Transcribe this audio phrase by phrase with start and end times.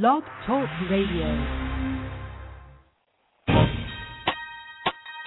[0.00, 1.28] Blog Talk Radio.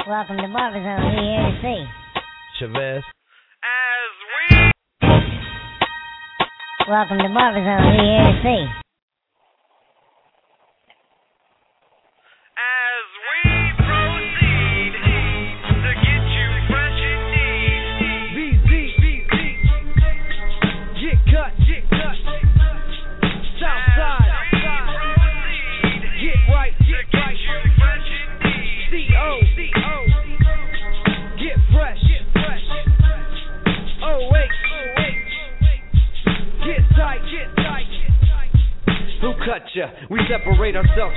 [0.08, 1.06] Welcome to Barber Zone.
[1.06, 1.86] We here to see.
[2.60, 3.04] Chevez.
[3.62, 4.58] As we
[6.90, 7.86] Welcome to Barber Zone.
[7.92, 8.85] We here to see.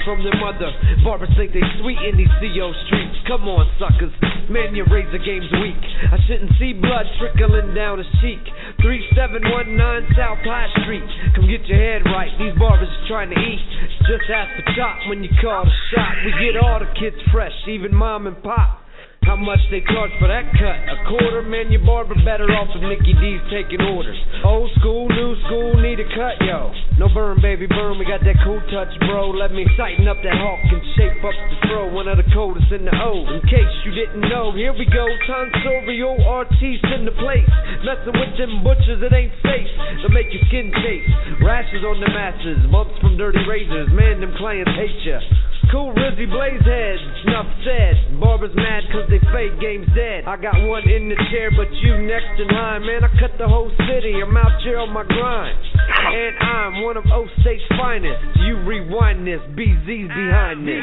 [0.09, 0.73] From their mother.
[1.05, 3.21] Barbers think they sweet in these CO streets.
[3.29, 4.09] Come on, suckers.
[4.49, 5.77] Man, your razor game's weak.
[6.09, 8.41] I shouldn't see blood trickling down his cheek.
[8.81, 11.05] 3719 South High Street.
[11.37, 12.33] Come get your head right.
[12.41, 13.61] These barbers are trying to eat.
[14.09, 16.17] Just ask the cop when you call the shot.
[16.25, 18.88] We get all the kids fresh, even mom and pop.
[19.29, 20.79] How much they charge for that cut?
[20.89, 24.17] A quarter, man, your barber better off with Mickey D's taking orders.
[24.41, 26.73] Old school, new school, need a cut, yo.
[26.97, 29.37] No burn, baby, burn, we got that cool touch, bro.
[29.37, 31.93] Let me tighten up that hawk and shape up the throw.
[31.93, 33.29] One of the coldest in the O.
[33.29, 35.05] In case you didn't know, here we go.
[35.29, 37.45] Tonsorial artiste in the place.
[37.85, 39.69] Messing with them butchers, it ain't safe.
[40.01, 41.05] They'll make your skin chase.
[41.45, 43.93] Rashes on the masses, bumps from dirty razors.
[43.93, 45.21] Man, them clients hate ya.
[45.71, 48.19] Cool Rizzy Blaze heads, enough said.
[48.19, 50.25] Barbers mad cause they fake game's dead.
[50.25, 52.87] I got one in the chair, but you next in line.
[52.87, 55.59] Man, I cut the whole city, I'm out here on my grind.
[55.85, 58.17] And I'm one of O State's finest.
[58.49, 60.81] You rewind this, BZ's behind this.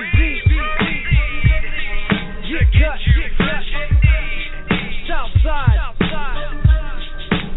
[2.45, 3.63] Get cut, get cut.
[5.09, 5.81] Southside.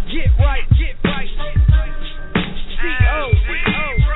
[0.08, 1.28] Get right, get right.
[2.80, 4.07] C-O, C-O.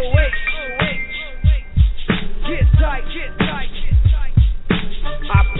[0.00, 0.24] I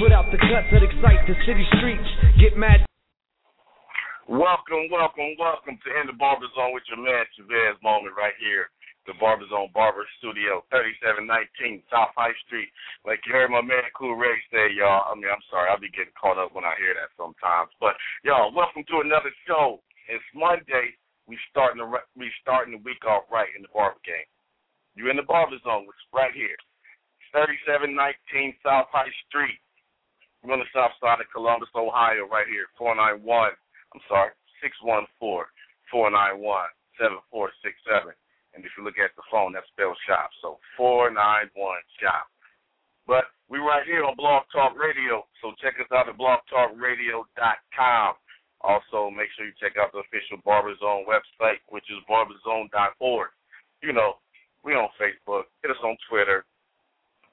[0.00, 2.08] put out the cuts that excite the city streets.
[2.40, 2.88] Get mad.
[4.24, 8.72] Welcome, welcome, welcome to In the Barber Zone with your man Chevez Moman right here.
[9.04, 12.72] The Barber Zone Barber Studio, 3719 South High Street.
[13.04, 15.04] Like you heard my man Cool Ray say, y'all.
[15.04, 17.76] I mean, I'm sorry, I'll be getting caught up when I hear that sometimes.
[17.76, 17.92] But
[18.24, 19.84] y'all, welcome to another show.
[20.08, 20.96] It's Monday.
[21.30, 21.86] We starting the
[22.18, 24.26] we starting the week off right in the barber game.
[24.98, 26.58] You're in the Barber Zone, which is right here,
[27.30, 27.94] 3719
[28.66, 29.62] South High Street.
[30.42, 33.22] We're on the south side of Columbus, Ohio, right here, 491.
[33.22, 35.46] I'm sorry, 614
[35.94, 36.42] 491
[36.98, 38.10] 7467.
[38.58, 40.34] And if you look at the phone, that's spelled shop.
[40.42, 41.54] So 491
[42.02, 42.26] shop.
[43.06, 45.22] But we're right here on Blog Talk Radio.
[45.38, 48.10] So check us out at blogtalkradio.com.
[48.60, 53.31] Also, make sure you check out the official Barber Zone website, which is barberzone.org.
[53.82, 54.21] You know,
[54.65, 55.48] we on Facebook.
[55.62, 56.44] Hit us on Twitter,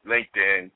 [0.08, 0.72] LinkedIn,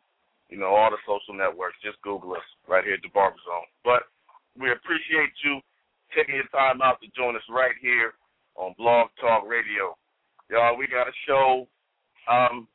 [0.49, 1.79] you know, all the social networks.
[1.79, 3.69] Just Google us right here at the Barber Zone.
[3.87, 4.11] But
[4.59, 5.63] we appreciate you
[6.11, 8.19] taking your time out to join us right here
[8.55, 9.95] on Blog Talk Radio.
[10.51, 11.67] Y'all, we got a show.
[12.27, 12.67] Um,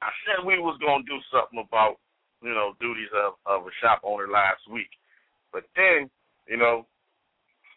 [0.00, 2.00] I said we was gonna do something about,
[2.40, 4.88] you know, duties of, of a shop owner last week,
[5.52, 6.10] but then,
[6.48, 6.86] you know,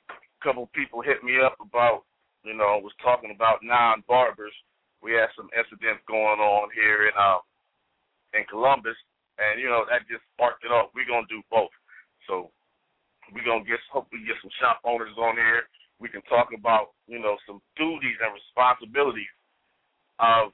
[0.09, 2.03] a couple people hit me up about,
[2.43, 4.53] you know, was talking about non barbers.
[5.01, 7.43] We had some incidents going on here in uh
[8.33, 8.97] in Columbus,
[9.37, 10.91] and you know that just sparked it off.
[10.95, 11.73] We're gonna do both.
[12.27, 12.49] So
[13.31, 15.69] we're gonna get hopefully get some shop owners on here.
[15.99, 19.31] We can talk about you know some duties and responsibilities
[20.19, 20.51] of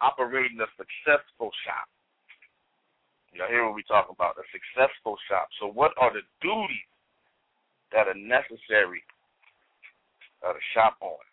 [0.00, 1.86] operating a successful shop.
[3.32, 4.34] Y'all hear what we talking about?
[4.38, 5.48] A successful shop.
[5.60, 6.90] So what are the duties
[7.92, 9.02] that are necessary
[10.42, 11.30] uh, of a shop owner?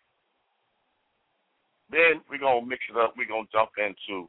[1.90, 3.14] Then we're gonna mix it up.
[3.16, 4.28] We're gonna jump into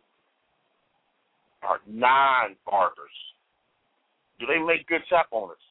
[1.62, 3.18] our non barbers.
[4.40, 5.62] Do they make good shop owners?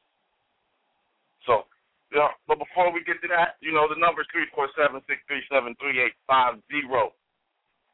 [1.46, 1.64] So,
[2.12, 4.68] you know, but before we get to that, you know, the number is three four
[4.76, 7.16] seven six three seven three eight five zero.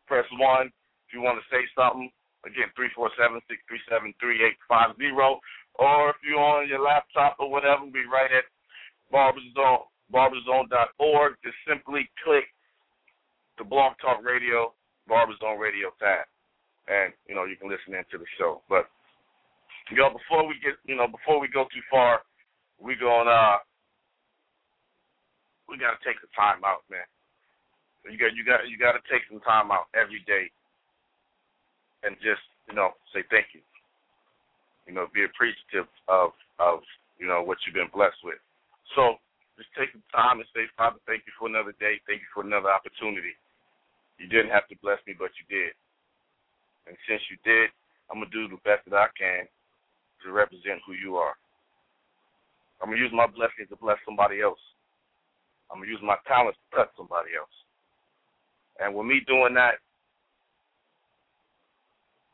[0.06, 0.68] Press one
[1.06, 2.10] if you want to say something.
[2.44, 2.68] Again,
[4.20, 5.40] 347-637-3850.
[5.76, 8.44] Or if you're on your laptop or whatever, be right at
[9.12, 11.34] barberzone barberzone.org.
[11.42, 12.44] Just simply click
[13.58, 14.74] the Blog Talk Radio
[15.08, 16.26] Barberzone Radio tab,
[16.86, 18.62] and you know you can listen into the show.
[18.68, 18.86] But
[19.90, 22.22] you know, before we get, you know, before we go too far,
[22.78, 23.58] we gonna uh,
[25.68, 27.06] we gotta take the time out, man.
[28.04, 30.52] You got you got you got to take some time out every day,
[32.04, 33.60] and just you know say thank you.
[34.86, 36.80] You know, be appreciative of of
[37.18, 38.38] you know what you've been blessed with.
[38.94, 39.16] So
[39.56, 42.02] just take the time and say, Father, thank you for another day.
[42.06, 43.32] Thank you for another opportunity.
[44.18, 45.72] You didn't have to bless me, but you did.
[46.86, 47.70] And since you did,
[48.10, 49.46] I'm to do the best that I can
[50.22, 51.34] to represent who you are.
[52.82, 54.60] I'm to use my blessings to bless somebody else.
[55.70, 57.52] I'm to use my talents to touch somebody else.
[58.80, 59.80] And with me doing that,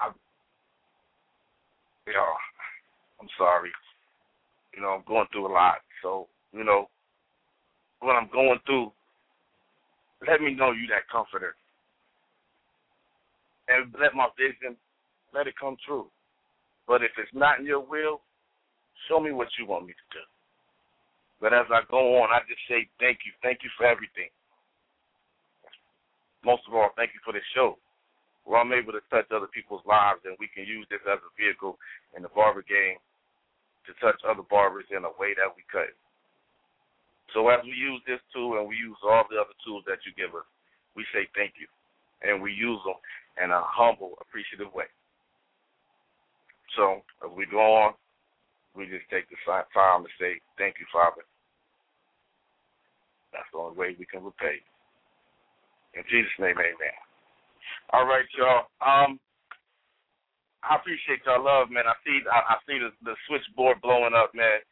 [0.00, 0.10] I,
[2.12, 2.32] know,
[3.20, 3.70] I'm sorry.
[4.74, 5.78] You know, I'm going through a lot.
[6.02, 6.88] So, you know,
[8.00, 8.92] what I'm going through,
[10.26, 11.54] let me know you that comforter.
[13.68, 14.76] And let my vision,
[15.34, 16.06] let it come true.
[16.88, 18.20] But if it's not in your will,
[19.08, 20.24] show me what you want me to do.
[21.40, 23.32] But as I go on, I just say thank you.
[23.42, 24.28] Thank you for everything.
[26.44, 27.78] Most of all, thank you for this show.
[28.50, 31.30] Where I'm able to touch other people's lives and we can use this as a
[31.38, 31.78] vehicle
[32.18, 32.98] in the barber game
[33.86, 35.94] to touch other barbers in a way that we could.
[37.30, 40.10] So as we use this tool and we use all the other tools that you
[40.18, 40.42] give us,
[40.98, 41.70] we say thank you.
[42.26, 42.98] And we use them
[43.38, 44.90] in a humble, appreciative way.
[46.74, 47.94] So as we go on,
[48.74, 51.22] we just take the time to say thank you, Father.
[53.30, 54.58] That's the only way we can repay.
[55.94, 56.98] In Jesus' name, amen.
[57.92, 58.70] All right, y'all.
[58.78, 59.18] Um,
[60.62, 61.90] I appreciate y'all love, man.
[61.90, 64.62] I see I, I see the, the switchboard blowing up, man.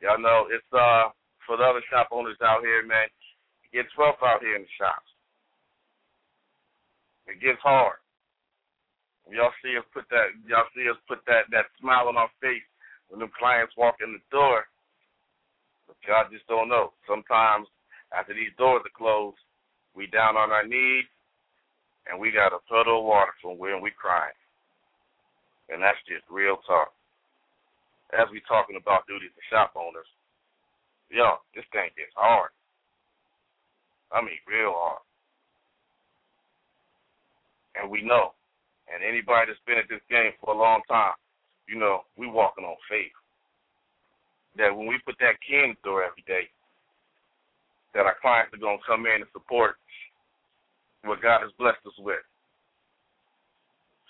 [0.00, 1.12] Y'all know it's uh
[1.44, 3.12] for the other shop owners out here, man.
[3.68, 5.10] It gets rough out here in the shops.
[7.28, 8.00] It gets hard.
[9.28, 12.64] Y'all see us put that y'all see us put that that smile on our face
[13.12, 14.64] when them clients walk in the door.
[15.84, 16.96] But y'all just don't know.
[17.04, 17.68] Sometimes
[18.16, 19.36] after these doors are closed,
[19.92, 21.04] we down on our knees
[22.10, 24.34] and we got a puddle of water from when we crying.
[25.70, 26.92] And that's just real talk.
[28.12, 30.08] As we talking about duties to shop owners,
[31.08, 32.50] yo, this thing gets hard.
[34.12, 35.00] I mean, real hard.
[37.80, 38.36] And we know,
[38.92, 41.16] and anybody that's been at this game for a long time,
[41.64, 43.16] you know, we walking on faith.
[44.60, 46.52] That when we put that key in the door every day,
[47.94, 49.80] that our clients are to come in and support
[51.04, 52.22] what God has blessed us with.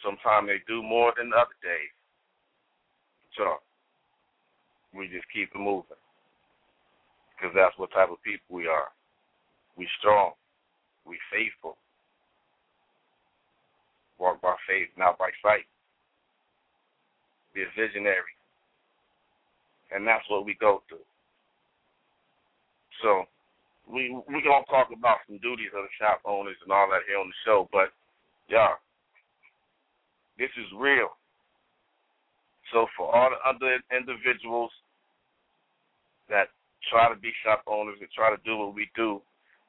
[0.04, 1.94] Sometimes they do more than the other days.
[3.36, 3.56] So
[4.94, 5.96] we just keep it moving
[7.36, 8.92] because that's what type of people we are.
[9.76, 10.32] We strong.
[11.06, 11.76] We faithful.
[14.18, 15.66] Walk by faith, not by sight.
[17.54, 18.36] Be a visionary.
[19.90, 21.06] And that's what we go through.
[23.02, 23.24] So
[23.90, 27.18] we we gonna talk about some duties of the shop owners and all that here
[27.18, 27.90] on the show, but
[28.48, 28.78] yeah,
[30.38, 31.10] this is real.
[32.72, 34.70] So for all the other individuals
[36.28, 36.48] that
[36.90, 39.20] try to be shop owners and try to do what we do,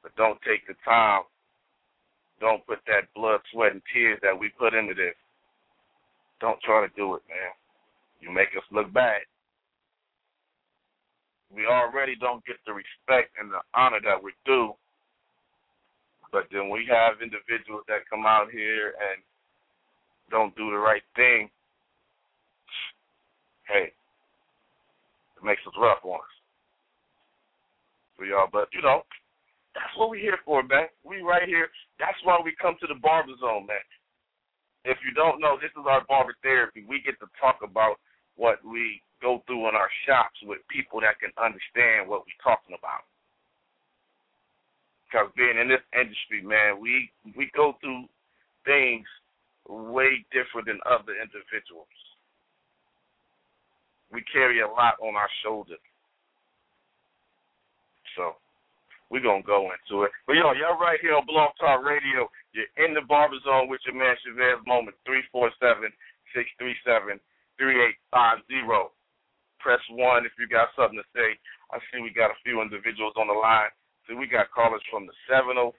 [0.02, 1.22] but don't take the time,
[2.40, 5.14] don't put that blood, sweat, and tears that we put into this.
[6.40, 7.52] Don't try to do it, man.
[8.20, 9.22] You make us look bad.
[11.54, 14.74] We already don't get the respect and the honor that we're due.
[16.32, 19.22] But then we have individuals that come out here and
[20.30, 21.48] don't do the right thing.
[23.70, 23.94] Hey,
[25.38, 26.34] it makes us rough on us.
[28.18, 29.02] For y'all, but you know,
[29.74, 30.86] that's what we're here for, man.
[31.02, 31.68] We right here.
[31.98, 33.82] That's why we come to the barber zone, man.
[34.84, 36.84] If you don't know, this is our barber therapy.
[36.86, 37.96] We get to talk about
[38.36, 42.76] what we go through in our shops with people that can understand what we're talking
[42.76, 43.08] about.
[45.08, 48.04] Because being in this industry, man, we we go through
[48.68, 49.08] things
[49.64, 51.88] way different than other individuals.
[54.12, 55.80] We carry a lot on our shoulders.
[58.12, 58.36] So
[59.08, 60.12] we're gonna go into it.
[60.28, 62.28] But yo, y'all right here on Blog Talk Radio.
[62.52, 64.92] You're in the barber zone with your man Chevez Moman,
[67.56, 68.92] 347-637-3850.
[69.64, 71.40] Press one if you got something to say.
[71.72, 73.72] I see we got a few individuals on the line.
[74.04, 75.72] So we got callers from the 704,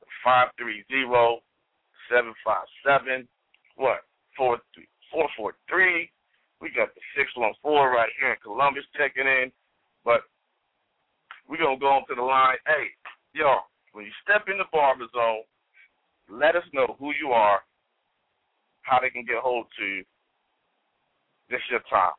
[0.00, 0.88] the 530,
[2.08, 3.28] 757,
[3.76, 4.00] what,
[4.40, 6.08] 443.
[6.64, 9.52] We got the 614 right here in Columbus checking in.
[10.00, 10.24] But
[11.44, 12.56] we're going to go on to the line.
[12.64, 12.96] Hey,
[13.36, 15.44] y'all, when you step in the barber zone,
[16.32, 17.60] let us know who you are,
[18.88, 20.04] how they can get hold to you.
[21.52, 22.16] This your time.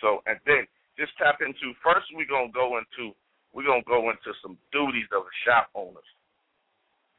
[0.00, 0.64] So, and then
[0.98, 3.14] just tap into, first we're to go into,
[3.52, 6.04] we're to go into some duties of the shop owners.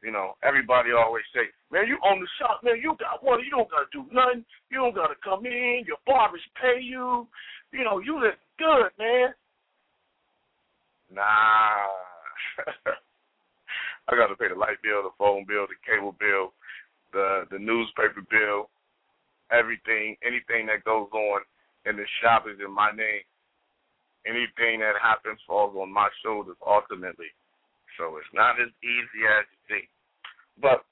[0.02, 3.50] You know, everybody always say, man, you own the shop, man, you got one, you
[3.50, 4.44] don't got to do nothing.
[4.70, 5.84] You don't got to come in.
[5.86, 7.26] Your barbers pay you.
[7.70, 9.30] You know, you look good, man.
[11.14, 11.86] Nah.
[14.10, 16.52] I got to pay the light bill, the phone bill, the cable bill,
[17.12, 18.68] the the newspaper bill,
[19.54, 21.42] everything, anything that goes on
[21.86, 23.24] in the shop is in my name.
[24.22, 27.30] Anything that happens falls on my shoulders ultimately.
[27.98, 29.86] So it's not as easy as you think.
[30.62, 30.86] But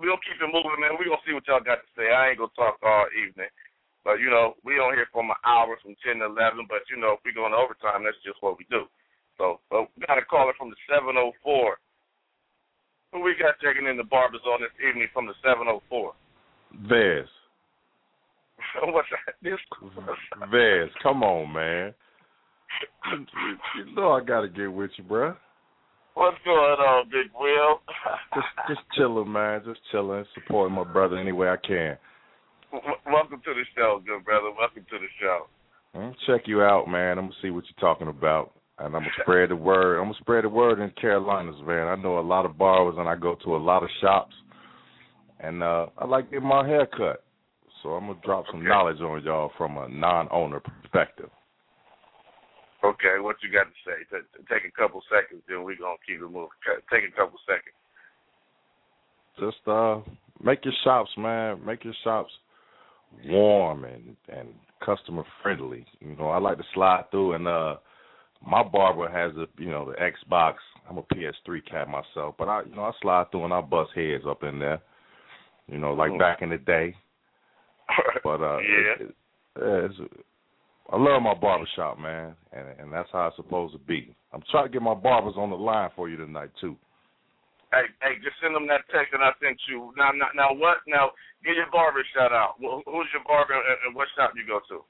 [0.00, 0.96] we'll keep it moving, man.
[0.96, 2.08] We're gonna see what y'all got to say.
[2.08, 3.52] I ain't gonna talk all evening.
[4.06, 6.96] But you know, we on here for an hour from ten to eleven, but you
[6.96, 8.88] know, if we go into overtime, that's just what we do.
[9.36, 11.76] So but we got a caller from the seven oh four.
[13.12, 16.16] Who we got checking in the barbers on this evening from the seven oh four?
[16.88, 17.28] Vez.
[18.82, 19.34] What's that?
[19.42, 19.58] This
[20.50, 21.94] Vez, come on, man.
[23.76, 25.36] You know I gotta get with you, bruh.
[26.14, 27.80] What's going on, Big Will?
[28.34, 29.62] Just just chilling, man.
[29.66, 31.98] Just chilling, supporting my brother any way I can.
[32.72, 34.50] W- Welcome to the show, good brother.
[34.58, 35.46] Welcome to the show.
[35.94, 37.18] I'm gonna check you out, man.
[37.18, 38.52] I'm gonna see what you're talking about.
[38.78, 39.98] And I'm gonna spread the word.
[39.98, 41.86] I'm gonna spread the word in Carolinas, man.
[41.86, 44.34] I know a lot of barbers and I go to a lot of shops
[45.40, 47.22] and uh I like getting my hair cut.
[47.86, 48.68] So I'm gonna drop some Okay.
[48.68, 51.30] knowledge on y'all from a non owner perspective.
[52.82, 54.02] Okay, what you got to say?
[54.10, 56.48] T- take a couple seconds, then we're gonna keep it moving.
[56.90, 57.76] Take a couple seconds.
[59.38, 60.00] Just uh
[60.42, 61.64] make your shops, man.
[61.64, 62.32] Make your shops
[63.24, 64.48] warm and and
[64.84, 65.86] customer friendly.
[66.00, 67.76] You know, I like to slide through and uh
[68.44, 70.56] my barber has a you know, the Xbox.
[70.90, 73.92] I'm a PS3 cat myself, but I you know, I slide through and I bust
[73.94, 74.80] heads up in there.
[75.68, 76.18] You know, like Mhm.
[76.18, 76.96] back in the day.
[78.24, 78.94] But uh yeah.
[78.98, 79.14] it, it,
[79.58, 79.94] yeah, it's,
[80.92, 84.14] I love my barbershop, man, and and that's how it's supposed to be.
[84.32, 86.76] I'm trying to get my barbers on the line for you tonight too.
[87.72, 89.92] Hey, hey, just send them that text that I sent you.
[89.98, 90.78] Now, now, now, what?
[90.86, 91.10] Now,
[91.44, 92.54] get your barber shout out.
[92.62, 94.84] Wh- Who's your barber and, and what shop you go to?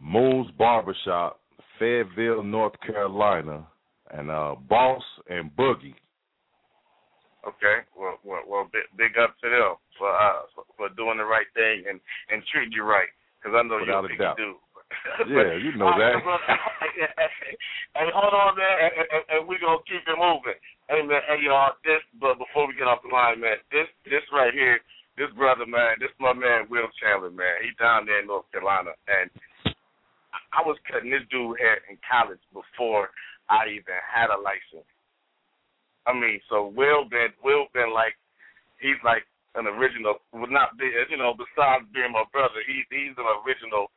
[0.00, 1.40] Moon's Barbershop,
[1.78, 3.66] Fayetteville, North Carolina,
[4.10, 5.94] and uh Boss and Boogie.
[7.42, 11.26] Okay, well, well, well big, big up to them for uh for, for doing the
[11.26, 11.98] right thing and
[12.30, 14.36] and treating you right, because I know Without you're a doubt.
[14.38, 14.62] dude.
[15.26, 16.22] Yeah, you know that.
[17.98, 20.58] hey, hold on, man, and, and, and we gonna keep it moving.
[20.86, 24.22] Hey, man, hey, y'all, this, but before we get off the line, man, this, this
[24.30, 24.78] right here,
[25.16, 27.64] this brother, man, this my man, Will Chandler, man.
[27.64, 29.28] He down there in North Carolina, and
[30.52, 33.08] I was cutting this dude hair in college before
[33.48, 34.88] I even had a license.
[36.06, 38.18] I mean, so Will been, Will been like,
[38.80, 39.22] he's like
[39.54, 43.90] an original, well, not be, you know, besides being my brother, he, he's an original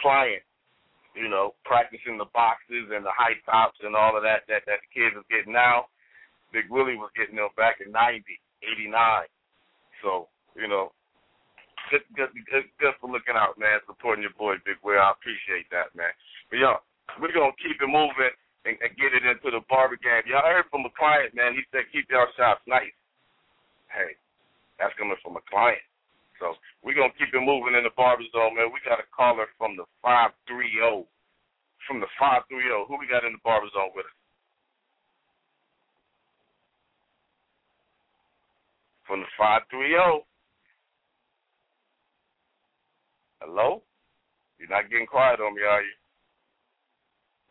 [0.00, 0.42] client
[1.14, 4.80] you know, practicing the boxes and the high tops and all of that that, that
[4.80, 5.88] the kids are getting now.
[6.52, 9.28] Big Willie was getting them back in ninety, eighty nine.
[10.00, 10.92] So, you know,
[11.92, 15.00] good, good, good, good for looking out, man, supporting your boy Big Will.
[15.00, 16.12] I appreciate that, man.
[16.48, 16.80] But yo,
[17.20, 18.32] we're gonna keep it moving
[18.64, 20.22] and, and get it into the barber game.
[20.26, 21.54] Y'all heard from a client, man.
[21.54, 22.94] He said keep y'all shops nice.
[23.90, 24.14] Hey,
[24.78, 25.82] that's coming from a client.
[26.38, 28.70] So we're gonna keep it moving in the barber zone, man.
[28.72, 31.06] We got a caller from the five three zero.
[31.86, 32.86] From the five three zero.
[32.86, 34.18] Who we got in the barber zone with us?
[39.06, 40.26] From the five three zero.
[43.42, 43.82] Hello?
[44.58, 45.94] You're not getting quiet on me, are you?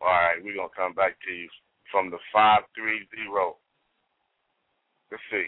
[0.02, 1.46] All right, we're gonna come back to you
[1.94, 3.54] from the five three zero.
[5.14, 5.46] Let's see.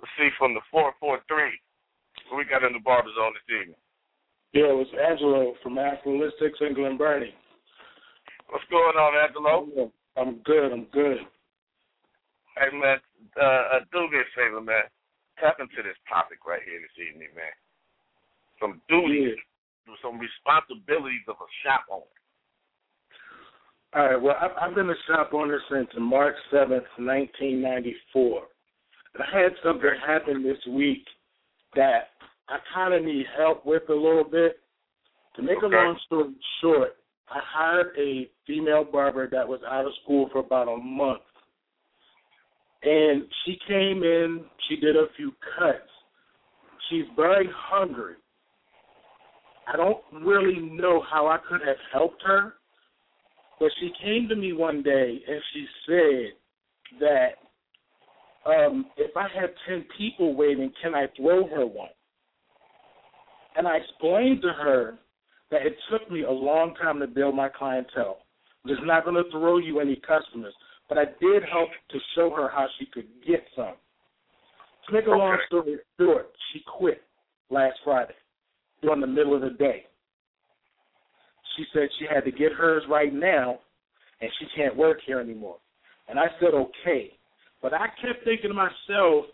[0.00, 1.56] Let's see from the four four three.
[2.28, 3.80] Who we got in the barber zone this evening?
[4.52, 7.32] Yeah, it's Angelo from Afrolistics in Glen Burnie.
[8.52, 9.92] What's going on, Angelo?
[10.16, 10.68] I'm good.
[10.68, 11.24] I'm good.
[12.58, 12.98] Hey man,
[13.40, 14.84] uh, uh, do me a favor, man.
[15.40, 17.54] Tap into this topic right here this evening, man.
[18.60, 19.38] Some duties,
[20.02, 22.17] some responsibilities of a shop owner.
[23.94, 24.20] All right.
[24.20, 28.42] Well, I've, I've been a shop owner since March seventh, nineteen ninety four.
[29.18, 31.04] I had something happen this week
[31.74, 32.10] that
[32.48, 34.60] I kind of need help with a little bit.
[35.36, 35.66] To make Okay.
[35.66, 36.96] a long story short,
[37.30, 41.22] I hired a female barber that was out of school for about a month.
[42.82, 45.78] And she came in, she did a few cuts.
[46.90, 48.14] She's very hungry.
[49.66, 52.54] I don't really know how I could have helped her,
[53.60, 57.30] but she came to me one day and she said that
[58.46, 61.90] um, if I had 10 people waiting, can I throw her one?
[63.56, 64.98] And I explained to her
[65.50, 68.18] that it took me a long time to build my clientele.
[68.64, 70.54] I'm just not going to throw you any customers,
[70.88, 73.74] but I did help to show her how she could get some.
[74.86, 77.02] To make a long story short, she quit
[77.50, 78.14] last Friday
[78.82, 79.84] during the middle of the day.
[81.58, 83.58] She said she had to get hers right now,
[84.20, 85.56] and she can't work here anymore.
[86.08, 87.12] and I said okay.
[87.60, 89.26] But I kept thinking to myself,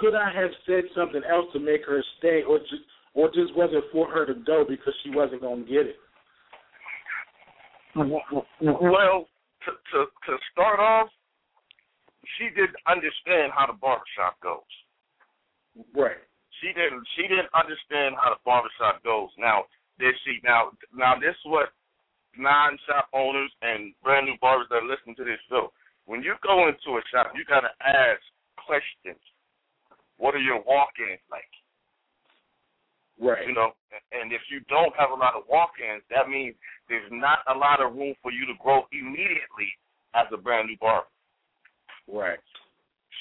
[0.00, 3.84] could I have said something else to make her stay, or just or just wasn't
[3.90, 5.96] for her to go because she wasn't gonna get it?
[7.96, 9.26] Well,
[9.64, 11.08] to to to start off,
[12.38, 14.72] she didn't understand how the barbershop goes.
[15.94, 16.22] Right.
[16.60, 19.30] She didn't she didn't understand how the barbershop goes.
[19.38, 19.64] Now
[19.98, 21.72] did she now now this is what
[22.36, 25.72] non shop owners and brand new barbers that listen to this show.
[26.06, 28.20] When you go into a shop, you gotta ask
[28.60, 29.20] questions.
[30.18, 31.50] What are your walk ins like?
[33.16, 33.48] Right.
[33.48, 33.72] You know,
[34.12, 36.54] and if you don't have a lot of walk ins, that means
[36.88, 39.72] there's not a lot of room for you to grow immediately
[40.14, 41.08] as a brand new barber.
[42.06, 42.38] Right.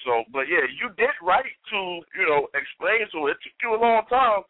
[0.06, 1.80] So, but yeah, you did right to,
[2.14, 3.32] you know, explain to her.
[3.34, 4.46] It took you a long time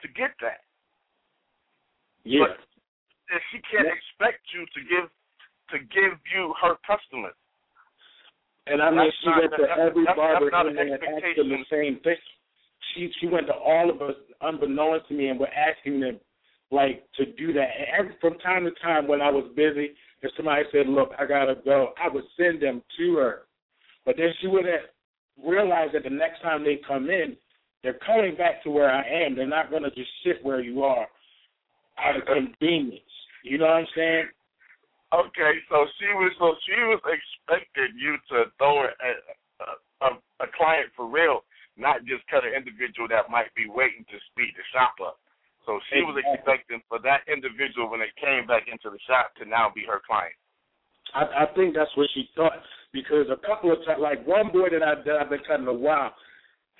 [0.00, 0.63] to get that.
[2.24, 2.48] Yeah.
[2.48, 2.58] But
[3.30, 5.08] and she can't expect you to give
[5.72, 7.34] to give you her customers.
[8.66, 11.24] And I mean, That's she not- went to every that's- barber that's in there and
[11.24, 12.16] asked them the same thing.
[12.92, 16.20] She she went to all of us, unbeknownst to me, and were asking them
[16.70, 17.70] like to do that.
[17.76, 21.26] And every, from time to time, when I was busy, if somebody said, "Look, I
[21.26, 23.46] gotta go," I would send them to her.
[24.04, 24.88] But then she would have
[25.42, 27.36] realized that the next time they come in,
[27.82, 29.34] they're coming back to where I am.
[29.34, 31.08] They're not gonna just sit where you are
[31.98, 33.02] out of convenience.
[33.44, 34.28] You know what I'm saying?
[35.14, 39.66] Okay, so she was so she was expecting you to throw her a, a,
[40.02, 41.46] uh, um, a client for real,
[41.78, 45.22] not just cut an individual that might be waiting to speed the shop up.
[45.66, 49.48] So she was expecting for that individual when they came back into the shop to
[49.48, 50.34] now be her client.
[51.14, 52.58] I, I think that's what she thought
[52.92, 55.72] because a couple of times, like one boy that, I, that I've been cutting a
[55.72, 56.12] while,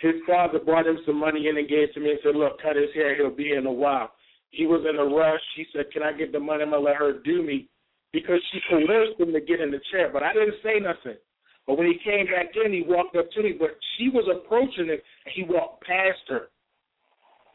[0.03, 2.61] his father brought him some money in and gave it to me and said, "Look,
[2.61, 3.15] cut his hair.
[3.15, 4.11] He'll be in a while."
[4.55, 5.43] He was in a rush.
[5.57, 6.63] He said, "Can I get the money?
[6.63, 7.69] I'm gonna let her do me,"
[8.13, 10.09] because she coerced him to get in the chair.
[10.13, 11.19] But I didn't say nothing.
[11.67, 14.87] But when he came back in, he walked up to me, but she was approaching
[14.87, 16.51] him, and he walked past her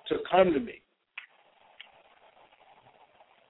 [0.08, 0.82] to come to me.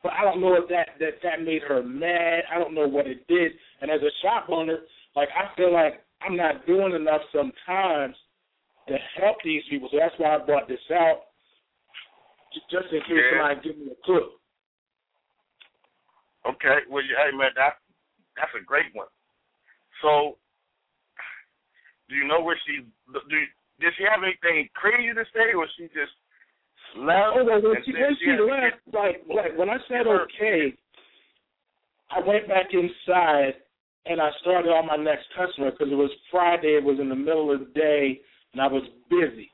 [0.03, 2.43] But I don't know if that that that made her mad.
[2.51, 3.51] I don't know what it did.
[3.81, 4.79] And as a shop owner,
[5.15, 8.15] like I feel like I'm not doing enough sometimes
[8.87, 9.89] to help these people.
[9.91, 11.28] So that's why I brought this out,
[12.69, 13.29] just in case Yeah.
[13.31, 14.31] somebody give me a clue.
[16.45, 17.77] Okay, well, you, hey man, that
[18.35, 19.07] that's a great one.
[20.01, 20.37] So,
[22.07, 22.85] do you know where she?
[23.11, 23.37] Do
[23.79, 26.15] did she have anything crazy to say, or she just
[26.97, 27.35] left?
[27.35, 30.73] Oh, well, when she, when she she left, like, like when I said okay,
[32.09, 33.55] I went back inside
[34.05, 36.77] and I started on my next customer because it was Friday.
[36.77, 38.21] It was in the middle of the day
[38.53, 39.51] and I was busy.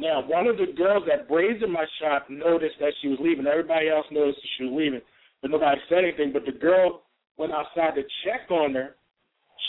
[0.00, 3.46] Now, one of the girls that braids in my shop noticed that she was leaving.
[3.46, 5.02] Everybody else noticed that she was leaving,
[5.42, 6.32] but nobody said anything.
[6.32, 7.02] But the girl
[7.36, 8.96] went outside to check on her.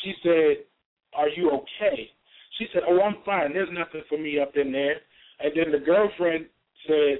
[0.01, 0.63] She said,
[1.13, 2.09] "Are you okay?"
[2.57, 3.51] She said, "Oh, I'm fine.
[3.51, 5.01] There's nothing for me up in there."
[5.41, 6.47] And then the girlfriend
[6.87, 7.19] said,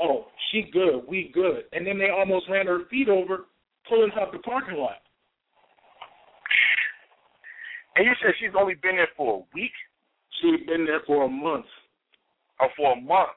[0.00, 1.06] "Oh, she good.
[1.06, 3.46] We good." And then they almost ran her feet over,
[3.88, 5.02] pulling her up the parking lot.
[7.94, 9.72] And you said she's only been there for a week
[10.40, 11.66] She'd been there for a month.
[12.60, 13.34] Or for a month.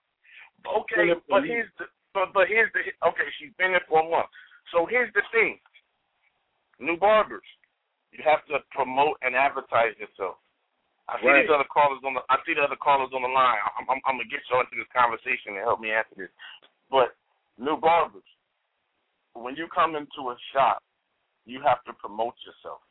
[0.65, 3.27] Okay, Been there for a but here's the but but here's the okay.
[3.39, 4.29] She's been there for a month.
[4.71, 5.59] So here's the thing.
[6.79, 7.45] New barbers,
[8.11, 10.37] you have to promote and advertise yourself.
[11.09, 11.41] I see Right.
[11.43, 12.21] these other callers on the.
[12.29, 13.59] I see the other callers on the line.
[13.77, 16.31] I'm, I'm, I'm gonna get you into this conversation and help me answer this.
[16.89, 17.15] But
[17.57, 18.27] new barbers,
[19.33, 20.83] when you come into a shop,
[21.45, 22.81] you have to promote yourself.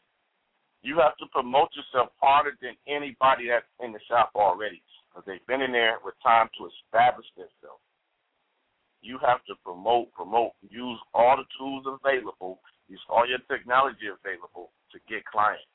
[0.82, 5.46] You have to promote yourself harder than anybody that's in the shop already, because they've
[5.46, 7.82] been in there with time to establish themselves.
[9.02, 14.70] You have to promote, promote, use all the tools available, use all your technology available
[14.92, 15.66] to get clients.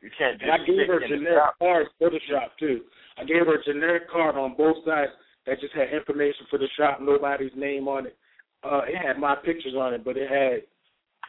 [0.00, 2.82] You can't just And I gave her generic cards for the shop too.
[3.16, 5.12] I gave her a generic card on both sides
[5.46, 8.16] that just had information for the shop, nobody's name on it.
[8.62, 10.62] Uh, it had my pictures on it, but it had,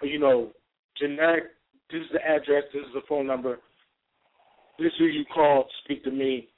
[0.08, 0.52] you know,
[0.98, 1.46] generic.
[1.92, 2.64] This is the address.
[2.74, 3.60] This is the phone number.
[4.78, 5.68] This is who you call.
[5.84, 6.50] Speak to me.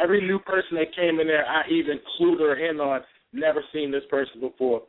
[0.00, 3.02] Every new person that came in there, I even clued her in on.
[3.32, 4.82] Never seen this person before.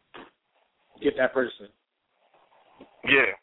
[1.04, 1.68] Get that person.
[3.04, 3.36] Yeah.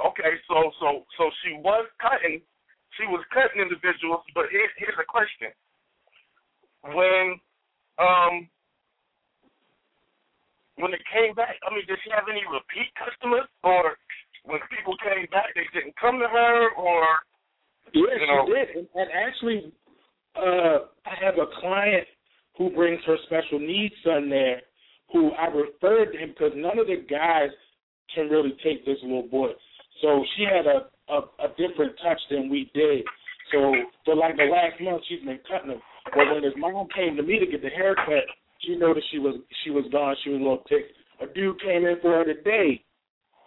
[0.00, 2.40] Okay, so so so she was cutting,
[2.96, 5.52] she was cutting individuals, but here, here's a question:
[6.94, 7.36] When
[8.00, 8.48] um
[10.80, 14.00] when it came back, I mean, did she have any repeat customers, or
[14.48, 17.04] when people came back, they didn't come to her, or
[17.92, 18.68] Yeah, You know- she did.
[18.76, 19.72] And, and actually,
[20.40, 22.06] uh, I have a client
[22.56, 24.62] who brings her special needs son there,
[25.12, 27.50] who I referred to him because none of the guys
[28.14, 29.50] can really take this little boy.
[30.02, 33.04] So she had a, a, a different touch than we did.
[33.52, 33.74] So
[34.04, 35.80] for like the last month, she's been cutting them.
[36.04, 38.24] But when his mom came to me to get the haircut,
[38.60, 40.16] she noticed she was she was gone.
[40.22, 40.92] She was a little ticked.
[41.22, 42.82] A dude came in for her today.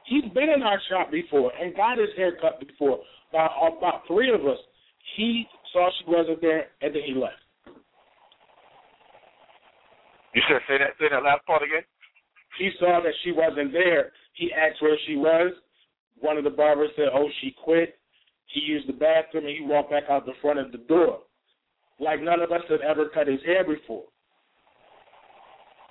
[0.05, 2.99] He's been in our shop before and got his hair cut before.
[3.29, 4.57] About about three of us.
[5.15, 7.35] He saw she wasn't there and then he left.
[10.33, 11.83] You said say that say that last part again.
[12.57, 14.11] He saw that she wasn't there.
[14.33, 15.53] He asked where she was.
[16.19, 17.99] One of the barbers said, "Oh, she quit."
[18.47, 21.19] He used the bathroom and he walked back out the front of the door,
[21.99, 24.05] like none of us had ever cut his hair before.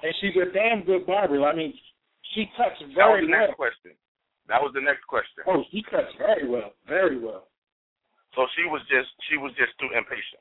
[0.03, 1.45] And she's a damn good barber.
[1.45, 1.75] I mean,
[2.35, 2.99] she cuts very well.
[2.99, 3.41] That was the well.
[3.41, 3.93] next question.
[4.49, 5.43] That was the next question.
[5.47, 7.49] Oh, she cuts very well, very well.
[8.35, 10.41] So she was just she was just too impatient.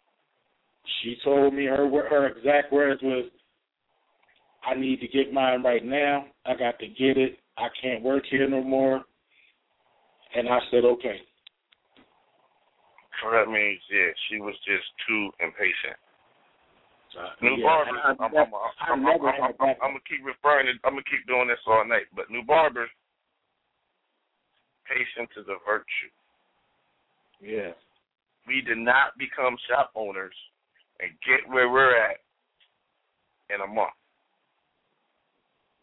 [1.01, 3.29] She told me her her exact words was,
[4.65, 6.25] "I need to get mine right now.
[6.45, 7.39] I got to get it.
[7.57, 9.03] I can't work here no more."
[10.35, 11.19] And I said, "Okay."
[13.21, 15.99] So that means yeah, she was just too impatient.
[17.13, 17.91] So, New yeah, barbers.
[17.91, 19.75] and I, I'm, I'm, I, I'm, I'm, I'm, I'm.
[19.83, 20.73] I'm gonna keep referring to.
[20.87, 22.07] I'm gonna keep doing this all night.
[22.15, 22.89] But new barbers,
[24.87, 26.11] patience is a virtue.
[27.41, 27.73] Yeah.
[28.47, 30.33] We did not become shop owners
[30.99, 32.17] and get where we're at
[33.53, 33.97] in a month.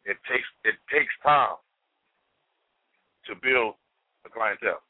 [0.04, 1.60] It takes it takes time
[3.26, 3.74] to build
[4.24, 4.80] a clientele.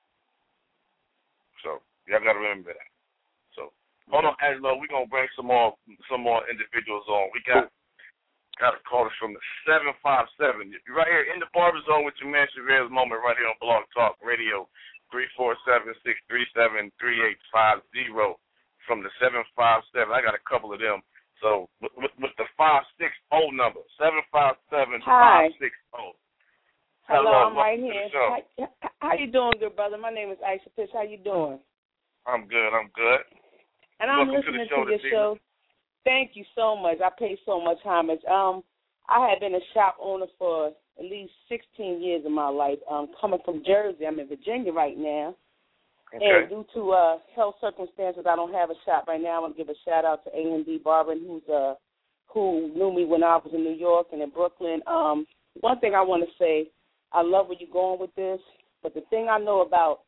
[1.65, 2.91] So y'all gotta remember that.
[3.57, 3.75] So
[4.07, 5.75] hold on, Angelo, we're gonna bring some more
[6.09, 7.31] some more individuals on.
[7.35, 7.73] We got
[8.59, 10.71] got a caller from the seven five seven.
[10.71, 13.59] You're right here in the barber zone with your man Chevez Moman right here on
[13.63, 14.67] Blog Talk Radio.
[15.09, 18.37] Three four seven six three seven three eight five zero
[18.85, 20.13] from the seven five seven.
[20.13, 21.01] I got a couple of them.
[21.41, 25.49] So with, with, with the five six zero number seven five seven Hi.
[25.49, 26.13] five six oh.
[26.13, 26.27] zero.
[27.09, 28.05] Hello, I'm right here.
[28.13, 28.69] How,
[29.01, 29.97] how you doing, good brother?
[29.97, 30.93] My name is Aisha Fish.
[30.93, 31.57] How you doing?
[32.29, 32.69] I'm good.
[32.69, 33.25] I'm good.
[34.01, 35.39] And I'm Welcome to the listening show to your show.
[36.05, 36.99] Thank you so much.
[37.05, 38.21] I pay so much homage.
[38.31, 38.63] Um,
[39.09, 42.79] I have been a shop owner for at least 16 years of my life.
[42.91, 45.35] Um, coming from Jersey, I'm in Virginia right now.
[46.15, 46.25] Okay.
[46.25, 49.37] And due to uh, health circumstances, I don't have a shop right now.
[49.37, 51.75] I want to give a shout out to A and D Barbering, who's uh,
[52.29, 54.81] who knew me when I was in New York and in Brooklyn.
[54.87, 55.27] Um,
[55.61, 56.71] one thing I want to say,
[57.13, 58.41] I love where you're going with this,
[58.83, 60.01] but the thing I know about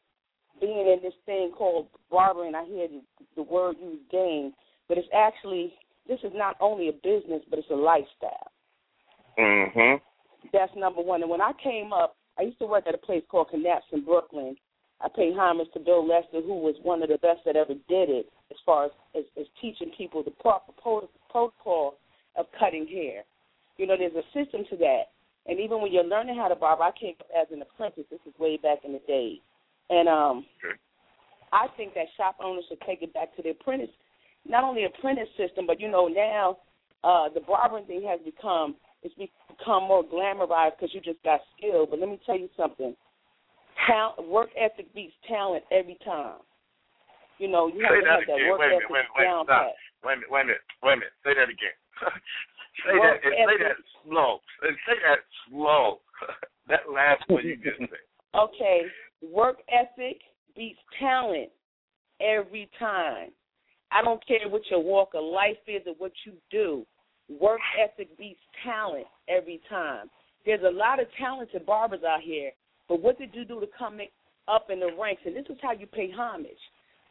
[0.61, 3.01] being in this thing called barbering, I hear the,
[3.37, 4.53] the word used game,
[4.91, 5.73] but it's actually
[6.09, 8.51] this is not only a business, but it's a lifestyle.
[9.39, 10.01] Mhm.
[10.53, 11.23] That's number one.
[11.23, 14.05] And when I came up, I used to work at a place called Knapp's in
[14.05, 14.57] Brooklyn.
[15.01, 18.11] I pay homage to Bill Lester, who was one of the best that ever did
[18.11, 20.73] it, as far as, as, as teaching people the proper
[21.31, 21.99] protocol
[22.35, 23.23] of cutting hair.
[23.77, 25.13] You know, there's a system to that.
[25.47, 28.05] And even when you're learning how to barber, I came up as an apprentice.
[28.11, 29.41] This is way back in the day.
[29.89, 30.77] And um, Okay.
[31.53, 33.91] I think that shop owners should take it back to the apprentice,
[34.47, 36.59] not only apprentice system, but you know now
[37.05, 41.87] uh, the barbering thing has become it's become more glamorized because you just got skill.
[41.89, 42.95] But let me tell you something:
[43.87, 46.39] talent, work ethic beats talent every time.
[47.39, 48.49] You know, you have Say to that have that again.
[48.51, 49.07] work Wait ethic minute.
[49.17, 49.63] Wait, wait, down stop.
[49.65, 49.75] pat.
[50.05, 50.31] Wait a minute.
[50.31, 50.65] Wait a minute.
[50.85, 51.15] Wait a minute.
[51.25, 51.77] Say that again.
[52.85, 53.33] say Work that.
[53.33, 54.41] and Say that slow.
[54.61, 56.01] Say that slow.
[56.69, 58.05] that last one you just said.
[58.37, 58.83] Okay,
[59.25, 60.21] work ethic
[60.55, 61.49] beats talent
[62.21, 63.33] every time.
[63.93, 66.85] I don't care what your walk of life is or what you do.
[67.41, 70.11] Work ethic beats talent every time.
[70.45, 72.51] There's a lot of talented barbers out here,
[72.89, 73.99] but what did you do to come
[74.49, 75.23] up in the ranks?
[75.27, 76.51] And this is how you pay homage.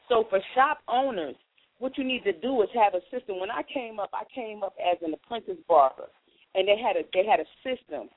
[0.09, 1.35] So for shop owners,
[1.77, 3.39] what you need to do is have a system.
[3.39, 6.07] When I came up, I came up as an apprentice barber,
[6.55, 8.09] and they had a they had a system.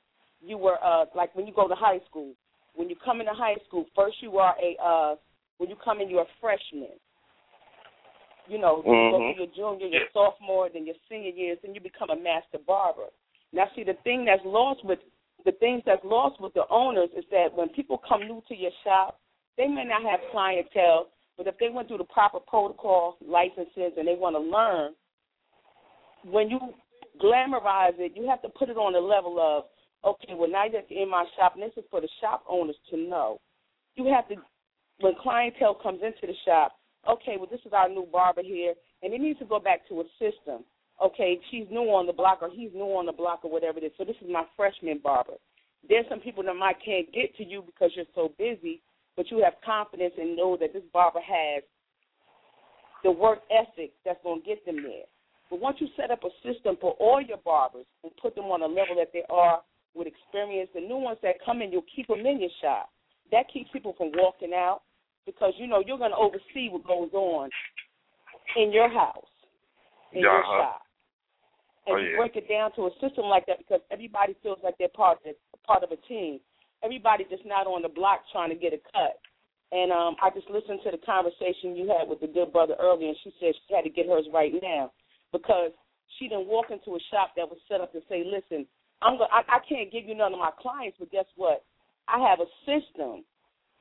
[0.45, 2.33] You were uh like when you go to high school.
[2.75, 5.15] When you come into high school, first you are a uh
[5.57, 6.97] when you come in you're a freshman.
[8.47, 9.35] You know, you go Mhm.
[9.35, 10.11] through your junior, your Yeah.
[10.11, 13.09] sophomore, then your senior years, then you become a master barber.
[13.53, 14.99] Now see the thing that's lost with
[15.45, 18.71] the things that's lost with the owners is that when people come new to your
[18.83, 19.19] shop,
[19.57, 24.07] they may not have clientele, but if they went through the proper protocol, licenses, and
[24.07, 24.95] they want to learn,
[26.23, 26.59] when you
[27.21, 29.65] glamorize it, you have to put it on the level of,
[30.05, 32.97] okay, well now you're in my shop, and this is for the shop owners to
[32.97, 33.39] know.
[33.95, 34.35] You have to,
[34.99, 39.13] when clientele comes into the shop, okay, well this is our new barber here, and
[39.13, 40.63] it needs to go back to a system.
[41.03, 43.83] Okay, she's new on the block, or he's new on the block, or whatever it
[43.83, 43.91] is.
[43.97, 45.33] So this is my freshman barber.
[45.87, 48.81] There's some people that might can't get to you because you're so busy,
[49.17, 51.63] but you have confidence and know that this barber has
[53.03, 55.05] the work ethic that's going to get them there.
[55.49, 58.61] But once you set up a system for all your barbers and put them on
[58.61, 59.61] a level that they are
[59.93, 62.89] with experience, the new ones that come in, you'll keep them in your shop.
[63.31, 64.81] That keeps people from walking out.
[65.25, 67.49] Because you know you're going to oversee what goes on
[68.57, 69.31] in your house,
[70.11, 70.57] in Yeah, your uh-huh.
[70.57, 70.81] shop,
[71.87, 72.17] and Oh, you yeah.
[72.17, 75.35] break it down to a system like that because everybody feels like they're part of
[75.65, 76.39] part of a team.
[76.83, 79.15] Everybody just not on the block trying to get a cut.
[79.71, 83.07] And um, I just listened to the conversation you had with the good brother earlier,
[83.07, 84.91] and she said she had to get hers right now
[85.31, 85.71] because
[86.19, 88.67] she didn't walk into a shop that was set up to say, "Listen,
[89.01, 91.63] I'm go- I, I can't give you none of my clients, but guess what?
[92.07, 93.23] I have a system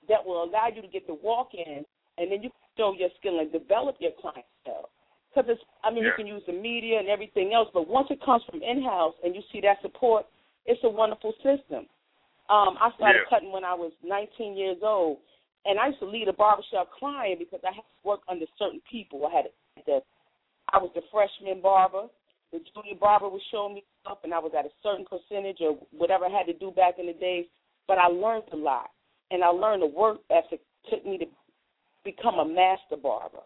[0.08, 1.84] that will allow you to get the walk in,
[2.18, 4.90] and then you can show your skill and develop your clientele.
[5.34, 8.22] Because it's, I mean, you can use the media and everything else, but once it
[8.22, 10.26] comes from in house and you see that support,
[10.66, 11.86] it's a wonderful system.
[12.50, 13.30] Um, I started Yeah.
[13.30, 15.18] cutting when I was 19 years old,
[15.64, 18.80] and I used to lead a barbershop client because I had to work under certain
[18.90, 19.26] people.
[19.26, 19.50] I had
[19.86, 20.02] the,
[20.72, 22.08] I was the freshman barber.
[22.52, 25.78] The junior barber was showing me stuff, and I was at a certain percentage or
[25.92, 27.46] whatever I had to do back in the days.
[27.88, 28.90] But I learned a lot,
[29.32, 31.26] and I learned the work ethic took me to
[32.04, 33.42] become a master barber.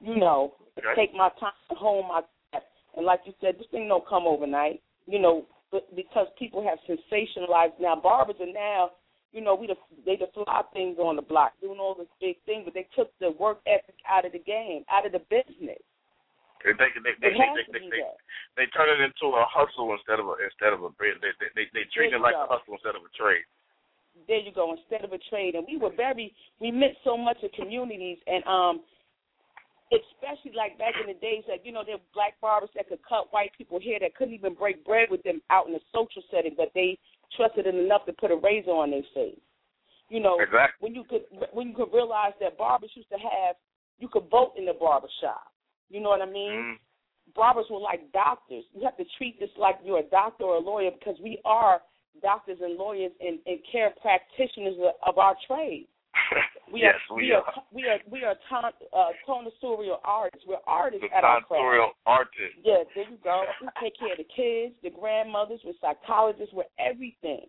[0.00, 0.94] You know, Okay.
[0.96, 2.66] take my time to hone my craft.
[2.96, 4.82] And like you said, this thing don't come overnight.
[5.06, 8.90] You know, but because people have sensationalized now, barbers are now,
[9.32, 12.36] you know, we the, they the fly things on the block, doing all this big
[12.46, 15.78] thing, but they took the work ethic out of the game, out of the business.
[16.64, 18.02] They they they they, they, they, they,
[18.56, 21.66] they turn it into a hustle instead of a instead of a they they they,
[21.72, 23.46] they treat it like a hustle instead of a trade.
[24.28, 27.40] There you go instead of a trade and we were very we meant so much
[27.40, 28.80] to communities and um
[29.90, 33.00] especially like back in the days that you know there were black barbers that could
[33.08, 36.22] cut white people hair that couldn't even break bread with them out in a social
[36.30, 36.98] setting but they
[37.36, 39.38] trusted them enough to put a razor on their face
[40.08, 40.78] you know Exactly.
[40.80, 43.56] when you could when you could realize that barbers used to have
[43.98, 45.52] you could vote in the barber shop
[45.88, 46.78] you know what i mean Mm.
[47.34, 48.64] barbers were like doctors.
[48.74, 51.80] You have to treat this like you're a doctor or a lawyer because we are
[52.22, 54.74] doctors and lawyers and, and care practitioners
[55.06, 55.86] of our trade.
[56.70, 57.42] We yes, are, we, we are.
[57.42, 59.10] are we are we are ton, uh,
[60.04, 60.46] artists.
[60.46, 61.50] We're artists The at our craft.
[61.50, 62.54] tonsorial artist.
[62.62, 63.42] Yeah, there you go.
[63.60, 67.42] We take care of the kids, the grandmothers, we're psychologists, we're everything.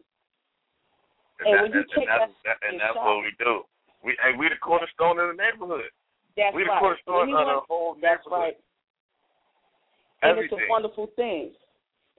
[1.45, 3.61] And that, when you and, take that's, that and that's shop- what we do.
[4.01, 5.85] We hey, we the cornerstone of the neighborhood.
[6.33, 6.81] That's we the right.
[6.81, 8.57] cornerstone of the Anyone- whole That's neighborhood.
[8.57, 8.57] right.
[10.25, 11.53] and it's a wonderful thing.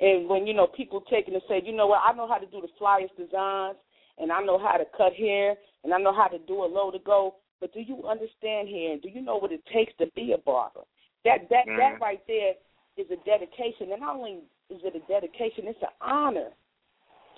[0.03, 2.39] And when you know people taking it and say, you know what, I know how
[2.39, 3.77] to do the flyers designs,
[4.19, 6.91] and I know how to cut hair, and I know how to do a low
[6.91, 7.37] to go.
[7.61, 8.93] But do you understand here?
[8.93, 10.83] And do you know what it takes to be a barber?
[11.25, 11.77] That that Mhm.
[11.77, 12.55] that right there
[12.97, 16.51] is a dedication, and not only is it a dedication, it's an honor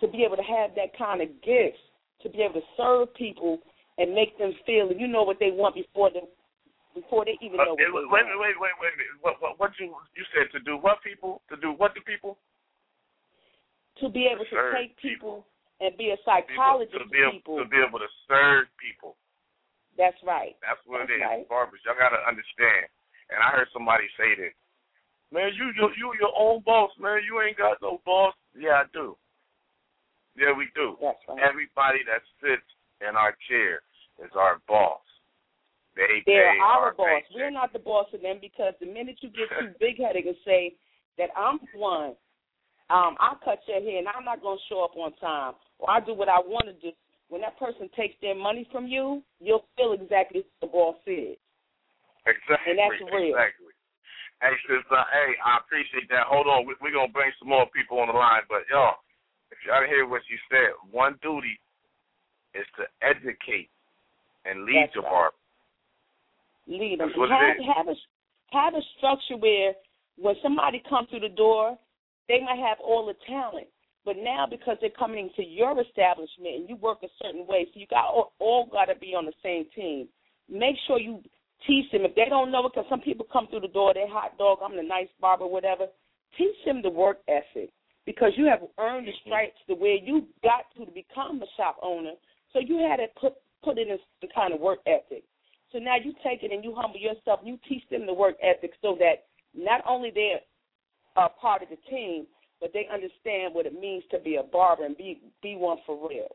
[0.01, 1.79] to be able to have that kind of gift,
[2.21, 3.61] to be able to serve people
[3.99, 6.25] and make them feel you know what they want before they
[6.95, 8.27] before they even know Uh, what they wait, want.
[8.27, 9.09] wait, wait, wait, wait.
[9.21, 10.79] What, what, what you you said to do?
[10.79, 11.73] What people to do?
[11.73, 12.39] What to people?
[14.01, 15.47] To be able to take people
[15.81, 17.57] and be a psychologist to be able, people.
[17.59, 19.15] to be able to serve people.
[19.95, 20.59] That's right.
[20.63, 21.47] That's what That's it is, right.
[21.47, 21.79] barbers.
[21.87, 22.91] Y'all gotta understand.
[23.31, 24.55] And I heard somebody say that,
[25.31, 27.23] man, you you you your own boss, man.
[27.23, 28.35] You ain't got no boss.
[28.59, 29.17] Yeah, I do.
[30.35, 30.99] Yeah, we do.
[30.99, 31.39] That's right.
[31.39, 32.67] Everybody that sits
[33.01, 33.87] in our chair
[34.19, 35.03] is our boss.
[35.95, 37.07] They They're pay our boss.
[37.07, 37.35] paycheck.
[37.35, 40.37] We're not the boss of them because the minute you get too big headed and
[40.45, 40.75] say
[41.19, 42.15] that I'm one,
[42.91, 46.01] um, I'll cut your hair and I'm not gonna show up on time or I
[46.01, 46.93] do what I want to do.
[47.29, 51.37] When that person takes their money from you, you'll feel exactly what the boss is.
[52.29, 52.69] Exactly.
[52.69, 53.33] And that's real.
[53.33, 53.73] Exactly.
[54.45, 55.01] Hey, sister.
[55.09, 56.29] Hey, I appreciate that.
[56.29, 56.67] Hold on.
[56.67, 58.45] We- We're going to bring some more people on the line.
[58.49, 59.01] But, y'all,
[59.51, 61.59] if y'all hear what she said, one duty
[62.53, 63.73] is to educate
[64.45, 65.33] and lead That's your right.
[65.33, 65.37] barber.
[66.69, 67.09] lead them.
[67.09, 67.97] That's what it have, have a
[68.53, 69.73] have a structure where
[70.17, 71.79] when somebody comes through the door,
[72.29, 73.67] they might have all the talent,
[74.05, 77.81] but now because they're coming into your establishment and you work a certain way, so
[77.81, 80.09] you got all, all got to be on the same team.
[80.49, 81.21] Make sure you
[81.67, 84.09] teach them if they don't know it, because some people come through the door, they're
[84.09, 85.87] hot dog, I'm the nice barber, whatever.
[86.37, 87.71] Teach them the work ethic
[88.07, 89.29] because you have earned the mm-hmm.
[89.29, 92.13] stripes the way you got to to become a shop owner.
[92.53, 93.89] So you had to put put in
[94.21, 95.25] the kind of work ethic.
[95.73, 97.41] So now you take it and you humble yourself.
[97.43, 100.41] You teach them the work ethic so that not only they're
[101.17, 102.27] a part of the team,
[102.61, 105.97] but they understand what it means to be a barber and be be one for
[106.09, 106.31] real.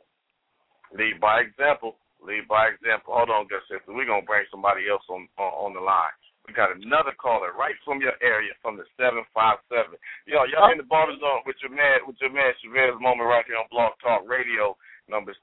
[0.95, 1.95] Lead by example.
[2.19, 3.13] Lead by example.
[3.15, 3.93] Hold on, good sister.
[3.93, 6.15] We're to bring somebody else on, on on the line.
[6.47, 9.93] We got another caller right from your area from the 757.
[10.25, 13.45] Yo, y'all in the barber zone with your man, with your man Chevez Moman right
[13.45, 14.73] here on Blog Talk Radio.
[15.09, 15.41] Numbers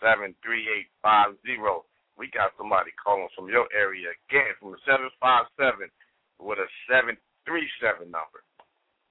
[0.00, 1.84] 347-637-3850.
[2.16, 5.92] We got somebody calling from your area again from the 757
[6.40, 6.64] with a
[7.46, 8.42] 737 number.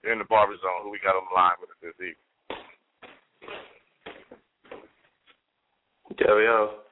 [0.04, 0.84] You're in the barber zone.
[0.84, 2.20] Who we got on the line with us this evening?
[6.20, 6.84] Yo, yo.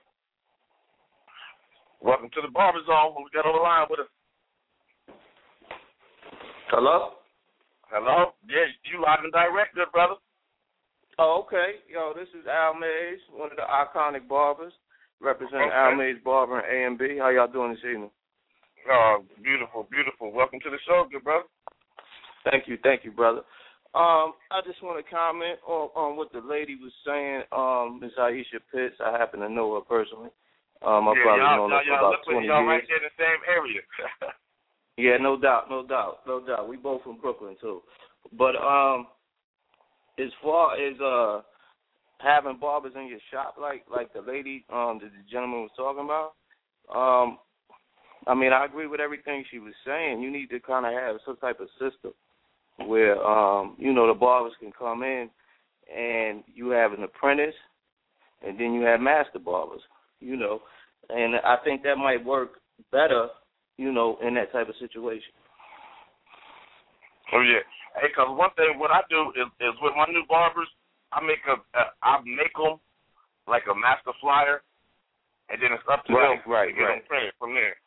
[2.02, 3.16] Welcome to the Barber Zone.
[3.16, 4.12] Who we got on the line with us?
[6.68, 7.24] Hello?
[7.88, 8.34] Hello?
[8.50, 10.16] Yeah, you live and direct, good brother.
[11.20, 11.80] Oh, okay.
[11.88, 14.74] Yo, this is Al Mays, one of the iconic barbers,
[15.22, 15.76] representing Okay.
[15.76, 17.18] Al Mays Barber and A and B.
[17.20, 18.12] How y'all doing this evening?
[18.90, 20.32] Oh, beautiful, beautiful.
[20.32, 21.46] Welcome to the show, good brother.
[22.50, 23.42] Thank you, thank you, brother.
[23.96, 27.44] Um, I just want to comment on, on what the lady was saying.
[27.54, 30.30] Um, Miss Aisha Pitts, I happen to know her personally.
[30.82, 32.64] Um, I've yeah, probably y'all, known her y'all, for y'all, about look like 20 y'all
[32.64, 32.68] years.
[32.68, 33.82] right there in the same area.
[34.98, 36.70] Yeah, no doubt, no doubt, no doubt.
[36.70, 37.82] We both from Brooklyn too.
[38.38, 39.08] But um
[40.20, 41.42] as far as uh
[42.20, 46.04] having barbers in your shop like like the lady um that the gentleman was talking
[46.06, 46.34] about,
[46.94, 47.40] um
[48.28, 50.22] I mean I agree with everything she was saying.
[50.22, 52.14] You need to kinda have some type of system
[52.88, 55.30] where um, you know, the barbers can come in
[55.96, 57.56] and you have an apprentice
[58.46, 59.82] and then you have master barbers,
[60.20, 60.62] you know.
[61.10, 62.54] And I think that might work
[62.92, 63.28] better
[63.78, 65.34] you know, in that type of situation.
[67.34, 67.66] Oh yeah.
[67.98, 70.70] Hey, cause one thing what I do is, is with my new barbers,
[71.12, 72.78] I make a, a I make them
[73.48, 74.62] like a master flyer,
[75.50, 77.02] and then it's up to Right, them right, to get right.
[77.02, 77.78] them printed from there.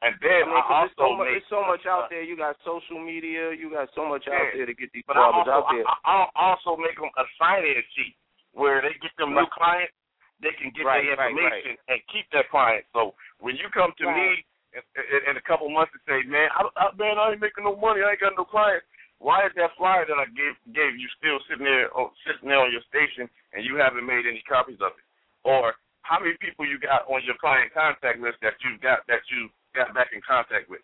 [0.00, 2.24] And I then mean, I, also there's so much, make so much out uh, there.
[2.24, 3.52] You got social media.
[3.52, 5.84] You got so much out there to get these But I also out there.
[5.84, 8.16] I, I I also make them a sign-in sheet
[8.56, 9.52] where they get them new Right.
[9.52, 9.94] clients,
[10.40, 12.88] they can get Right, their right, information and keep that client.
[12.96, 14.40] So when you come to me
[14.72, 17.68] in, in, in a couple months and say, man, I, I, man, I ain't making
[17.68, 18.88] no money, I ain't got no clients.
[19.20, 22.64] Why is that flyer that I gave gave you still sitting there oh, sitting there
[22.64, 25.04] on your station and you haven't made any copies of it?
[25.44, 25.76] Or
[26.08, 29.52] how many people you got on your client contact list that you've got that you
[29.74, 30.80] got back in contact with?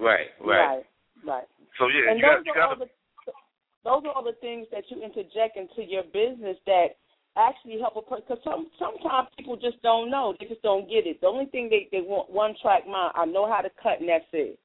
[0.00, 0.82] Right, Right,
[1.24, 1.48] right.
[1.78, 2.90] So yeah, and you got those you are got all the
[3.84, 6.98] those are all the things that you interject into your business that
[7.36, 8.24] actually help a person.
[8.28, 11.20] Because some sometimes people just don't know; they just don't get it.
[11.20, 13.12] The only thing they they want one track mind.
[13.14, 14.58] I know how to cut, and that's it.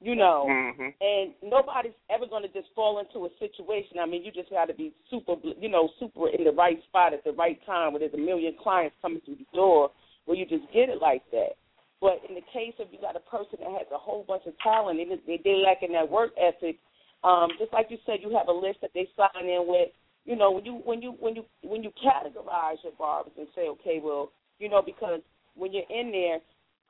[0.00, 3.98] You know, hmm and nobody's ever going to just fall into a situation.
[4.00, 7.14] I mean, you just got to be super, you know, super in the right spot
[7.14, 9.90] at the right time where there's a million clients coming through the door
[10.24, 11.54] where you just get it like that.
[12.00, 14.54] But in the case of you got a person that has a whole bunch of
[14.62, 16.78] talent and they they lacking that work ethic,
[17.24, 19.88] um, just like you said, you have a list that they sign in with.
[20.24, 23.68] You know, when you when you when you when you categorize your barbers and say,
[23.68, 25.20] okay, well, you know, because
[25.56, 26.38] when you're in there,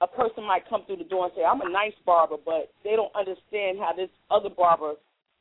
[0.01, 2.95] a person might come through the door and say, I'm a nice barber, but they
[2.97, 4.95] don't understand how this other barber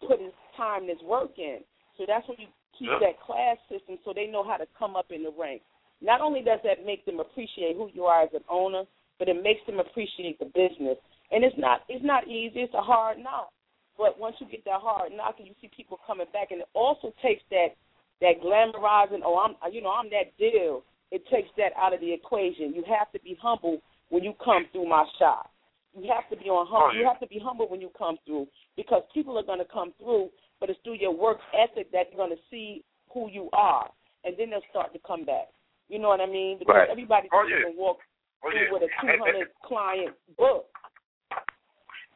[0.08, 1.60] put his time and his work in.
[1.98, 3.00] So that's when you keep Yeah.
[3.00, 5.66] that class system so they know how to come up in the ranks.
[6.02, 8.86] Not only does that make them appreciate who you are as an owner,
[9.20, 10.98] but it makes them appreciate the business.
[11.32, 13.52] And it's not it's not easy, it's a hard knock.
[13.98, 16.70] But once you get that hard knock and you see people coming back and it
[16.74, 17.76] also takes that
[18.22, 20.84] that glamorizing, oh I'm you know, I'm that deal.
[21.12, 22.74] It takes that out of the equation.
[22.76, 25.52] You have to be humble when you come through my shop.
[25.96, 27.00] You have to be on humble.
[27.00, 29.94] You have to be humble when you come through because people are going to come
[29.98, 33.90] through, but it's through your work ethic that they're going to see who you are,
[34.24, 35.48] and then they'll start to come back.
[35.90, 36.60] You know what I mean?
[36.60, 36.90] Because Right.
[36.90, 37.60] everybody Oh, yeah.
[37.60, 38.00] even walk
[38.46, 38.70] Oh, yeah.
[38.72, 40.70] with a 200 client book.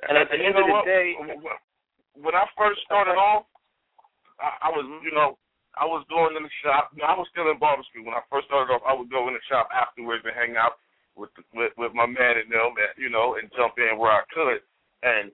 [0.07, 0.85] And at the you end of the what?
[0.85, 1.15] day-
[2.19, 3.45] when I first started off,
[4.39, 5.05] I, I was, mm-hmm.
[5.05, 5.37] you know,
[5.79, 6.91] I was going in the shop.
[6.99, 8.83] I was still in barber school when I first started off.
[8.83, 10.81] I would go in the shop afterwards and hang out
[11.15, 14.11] with the, with, with my man and them, and, you know, and jump in where
[14.11, 14.59] I could.
[15.03, 15.31] And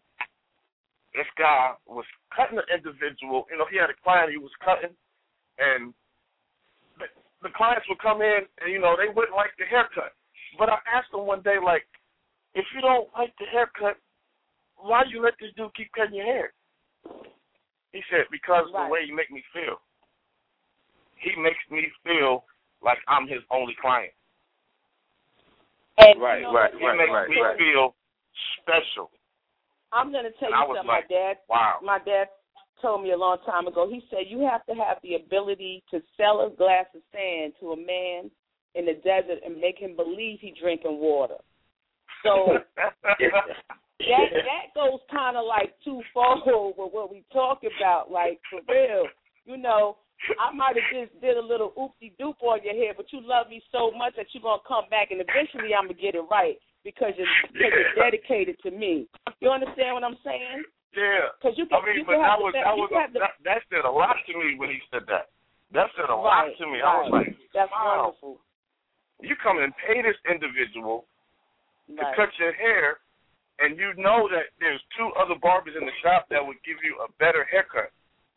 [1.18, 3.50] this guy was cutting an individual.
[3.50, 4.94] You know, he had a client he was cutting,
[5.58, 5.94] and
[7.02, 7.10] the,
[7.42, 10.14] the clients would come in, and you know, they wouldn't like the haircut.
[10.58, 11.86] But I asked him one day, like,
[12.56, 13.98] if you don't like the haircut,
[14.78, 16.54] why you let this dude keep cutting your hair?
[17.94, 18.86] He said, because Right.
[18.86, 19.82] the way you make me feel.
[21.16, 22.46] He makes me feel
[22.82, 24.14] like I'm his only client.
[25.98, 26.80] And Right, you know right, what?
[26.80, 27.58] He right, makes right, me right.
[27.58, 27.96] feel
[28.62, 29.12] special.
[29.92, 30.88] I'm going to tell And you something.
[30.88, 31.80] like, my dad, Wow.
[31.82, 32.30] my dad
[32.82, 33.90] told me a long time ago.
[33.90, 37.72] He said you have to have the ability to sell a glass of sand to
[37.72, 38.30] a man
[38.78, 41.42] in the desert and make him believe he's drinking water.
[42.24, 43.18] So that
[43.98, 46.46] that goes kind of like twofold
[46.78, 48.12] with what we talk about.
[48.12, 49.08] Like for real,
[49.46, 49.98] you know,
[50.40, 53.50] I might have just did a little oopsie doop on your head, but you love
[53.50, 56.58] me so much that you're gonna come back, and eventually I'm gonna get it right
[56.84, 59.08] because you're because you're dedicated to me.
[59.42, 60.64] You understand what I'm saying?
[60.98, 61.30] yeah.
[61.38, 63.62] Because you can, I mean, you but that was that was have the, that, that
[63.70, 65.30] said a lot to me when he said that.
[65.76, 66.80] That said a right, lot to me.
[66.80, 66.88] right.
[66.88, 68.16] I was like, that's wow.
[68.16, 68.40] wonderful.
[69.22, 71.06] You come and pay this individual
[71.90, 73.00] to cut your hair,
[73.60, 76.98] and you know that there's two other barbers in the shop that would give you
[77.02, 77.92] a better haircut.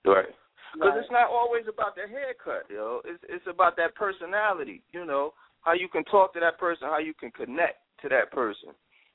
[0.05, 0.33] Right.
[0.73, 0.99] Because Right.
[1.03, 3.03] it's not always about the haircut, yo.
[3.05, 6.99] It's it's about that personality, you know, how you can talk to that person, how
[6.99, 7.79] you can connect.
[8.01, 8.73] to that person.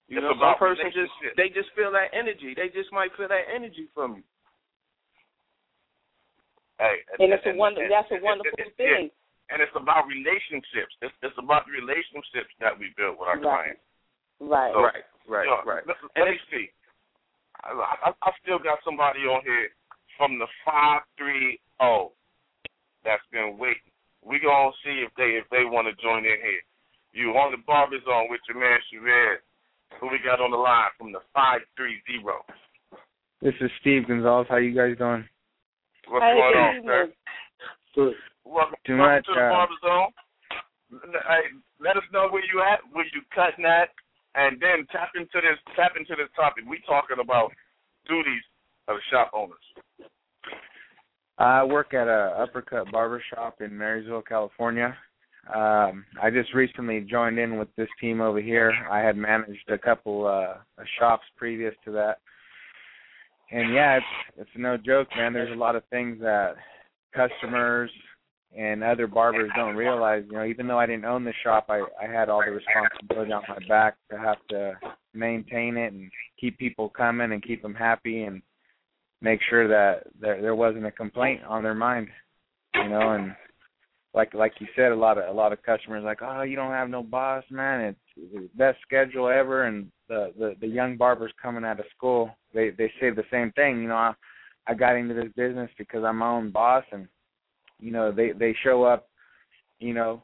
[0.07, 2.53] You It's know, some person just they just feel that energy.
[2.53, 4.23] They just might feel that energy from you.
[6.77, 7.87] Hey, And it's a wonder.
[7.89, 9.11] That's a it- it- wonderful it- it- thing.
[9.53, 10.93] And it's about relationships.
[11.05, 13.77] It's, it's about the relationships that we build with our Right.
[13.77, 13.85] clients.
[14.41, 14.73] Right.
[14.73, 15.83] So, right, right, you know, right.
[15.87, 16.67] Let, And let me see.
[17.63, 19.69] I, I, I still got somebody on here
[20.17, 22.11] from the five three zero
[23.05, 23.93] that's been waiting.
[24.25, 26.63] We gonna see if they if they want to join in here.
[27.13, 29.39] You on the barber on with your man Chevez.
[30.01, 32.43] Who we got on the line from the five three zero?
[33.41, 34.47] This is Steve Gonzalez.
[34.49, 35.23] How you guys doing?
[36.09, 36.89] What's Hey, going on, evening.
[36.89, 37.13] sir?
[37.95, 38.13] Good.
[38.45, 40.11] Welcome, Too welcome much, to the uh, barber zone.
[41.01, 41.49] Hey,
[41.81, 43.89] let us know where you at, where you cutting at,
[44.35, 46.63] and then tap into this tap into this topic.
[46.69, 47.51] We talking about
[48.07, 48.43] duties
[48.87, 49.57] of shop owners.
[51.37, 54.95] I work at a uppercut barber shop in Marysville, California.
[55.53, 58.73] Um, I just recently joined in with this team over here.
[58.89, 62.19] I had managed a couple uh shops previous to that.
[63.51, 64.05] And yeah, it's
[64.37, 65.33] it's no joke, man.
[65.33, 66.55] There's a lot of things that
[67.13, 67.91] customers
[68.57, 70.23] and other barbers don't realize.
[70.27, 73.31] You know, even though I didn't own the shop, I I had all the responsibility
[73.31, 74.73] on my back to have to
[75.13, 78.41] maintain it and keep people coming and keep them happy and
[79.21, 82.07] make sure that there there wasn't a complaint on their mind.
[82.75, 83.35] You know, and
[84.13, 86.71] like like you said, a lot of a lot of customers like, oh, you don't
[86.71, 87.81] have no boss, man.
[87.81, 92.31] It's the best schedule ever, and the the the young barbers coming out of school,
[92.53, 93.81] they they say the same thing.
[93.81, 94.13] You know, I
[94.67, 97.07] I got into this business because I'm my own boss, and
[97.79, 99.07] you know they they show up,
[99.79, 100.21] you know,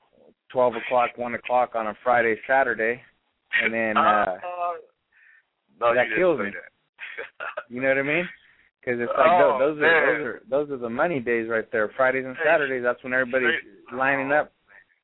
[0.52, 3.02] twelve o'clock, one o'clock on a Friday, Saturday,
[3.62, 4.36] and then uh
[5.80, 6.45] no, that kills me.
[6.52, 6.72] that.
[7.70, 8.30] you know what I mean?
[8.80, 11.70] Because it's like Oh, those, those are those are those are the money days right
[11.72, 11.89] there.
[11.97, 13.62] Fridays and Saturdays, that's when everybody's
[13.93, 14.52] lining up.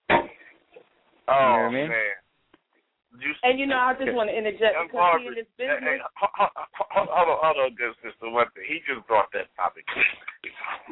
[0.10, 0.16] Oh
[1.30, 1.90] You know what I mean?
[1.90, 2.18] man.
[3.18, 5.36] You, And you know, I just want to interject young because he in barbers.
[5.42, 6.02] this Hey, hey, business.
[6.22, 8.30] ho- ho- ho- ho- hold on, hold on, good sister.
[8.30, 8.66] One thing.
[8.70, 9.86] He just brought that topic.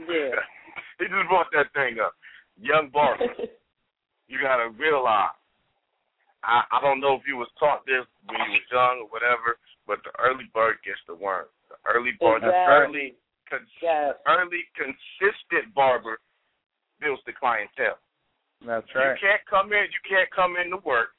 [0.10, 0.34] Yeah.
[1.00, 2.16] he just brought that thing up.
[2.60, 3.36] Young barbers.
[4.28, 5.36] you gotta realize.
[6.43, 9.60] I I don't know if you was taught this when you was young or whatever,
[9.88, 11.46] but the early bird gets the worm.
[11.70, 13.18] The early bird, the early,
[13.50, 14.16] cons- yes.
[14.30, 16.22] early consistent barber
[17.02, 18.00] builds the clientele.
[18.64, 19.14] That's right.
[19.14, 19.86] You can't come in.
[19.89, 21.14] You can't come in to work.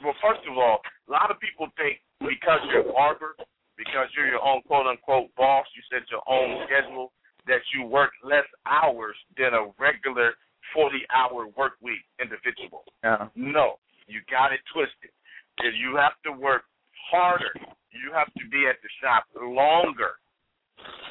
[0.00, 3.36] Well, first of all, a lot of people think because you're a barber,
[3.76, 7.12] because you're your own quote unquote boss, you set your own schedule,
[7.46, 10.32] that you work less hours than a regular
[10.74, 12.84] 40 hour work week individual.
[13.02, 13.28] Yeah.
[13.34, 15.10] No, you got it twisted.
[15.58, 16.62] If you have to work
[17.10, 17.52] harder,
[17.90, 20.18] you have to be at the shop longer.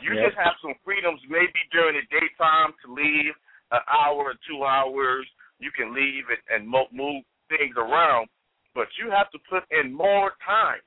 [0.01, 0.25] You Yep.
[0.31, 3.33] just have some freedoms maybe during the daytime to leave
[3.71, 5.27] an hour or two hours.
[5.59, 8.29] You can leave and, and mo- move things around,
[8.73, 10.79] but you have to put in more time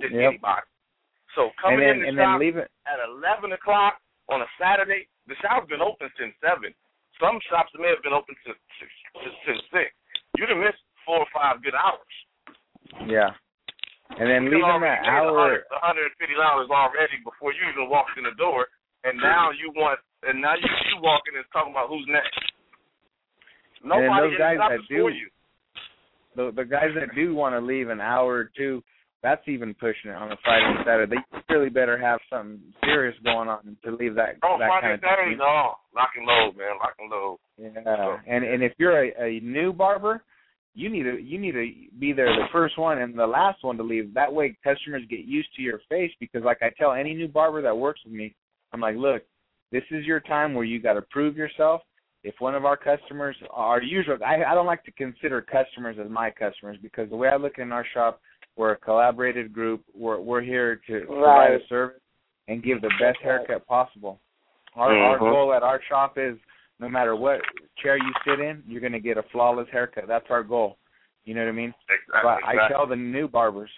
[0.00, 0.30] than Yep.
[0.30, 0.66] anybody.
[1.34, 2.70] So And coming then in the and then shop leave it.
[2.86, 4.00] at 11 o'clock
[4.30, 6.70] on a Saturday, the shop's been open since 7.
[7.18, 9.84] Some shops may have been open since, since, since 6.
[10.38, 12.14] You'd have missed four or five good hours.
[13.10, 13.34] Yeah.
[14.18, 15.62] And then You leaving that hour.
[15.70, 18.66] $150 already before you even walked in the door,
[19.04, 22.34] and now you want, and now you, you walking and talking about who's next.
[23.82, 25.28] And Nobody those guys in the shop that do- you.
[26.36, 28.82] The the guys that do want to leave an hour or two,
[29.22, 31.16] that's even pushing it on a Friday and Saturday.
[31.32, 34.94] They really better have something serious going on to leave that Oh, that Friday, kind
[34.94, 35.74] of Saturday, no.
[35.94, 36.78] Lock and load, man.
[36.80, 37.38] Lock and load.
[37.58, 40.22] Yeah, and and if you're a, a new barber,
[40.74, 41.68] you need to you need to
[41.98, 44.14] be there the first one and the last one to leave.
[44.14, 47.60] That way, customers get used to your face because, like I tell any new barber
[47.62, 48.34] that works with me,
[48.72, 49.22] I'm like, look,
[49.72, 51.82] this is your time where you got to prove yourself.
[52.22, 56.10] If one of our customers are usual, I I don't like to consider customers as
[56.10, 58.20] my customers because the way I look in our shop,
[58.56, 59.82] we're a collaborated group.
[59.94, 62.00] We're we're here to provide a service
[62.48, 64.20] and give the best haircut possible.
[64.74, 65.32] Our our Mhm.
[65.32, 66.38] goal at our shop is
[66.78, 67.40] no matter what
[67.76, 70.06] chair you sit in, you're going to get a flawless haircut.
[70.08, 70.78] That's our goal.
[71.24, 71.74] You know what I mean?
[71.90, 72.20] Exactly.
[72.22, 73.70] But I tell the new barbers,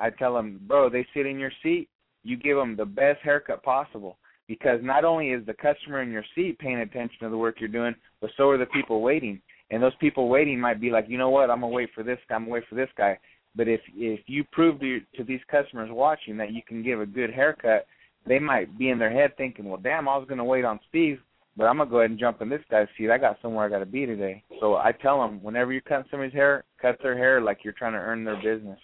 [0.00, 1.88] I tell them, bro, they sit in your seat,
[2.24, 4.16] you give them the best haircut possible
[4.48, 7.68] because not only is the customer in your seat paying attention to the work you're
[7.68, 9.40] doing, but so are the people waiting.
[9.70, 12.18] And those people waiting might be like, you know what, I'm gonna wait for this
[12.28, 13.18] guy, I'm gonna wait for this guy.
[13.56, 17.06] But if if you prove to to these customers watching that you can give a
[17.06, 17.86] good haircut,
[18.26, 21.18] they might be in their head thinking, well, damn, I was gonna wait on Steve,
[21.56, 23.10] but I'm gonna go ahead and jump in this guy's seat.
[23.10, 24.42] I got somewhere I got to be today.
[24.60, 27.92] So I tell them, whenever you cut somebody's hair, cut their hair like you're trying
[27.92, 28.78] to earn their business.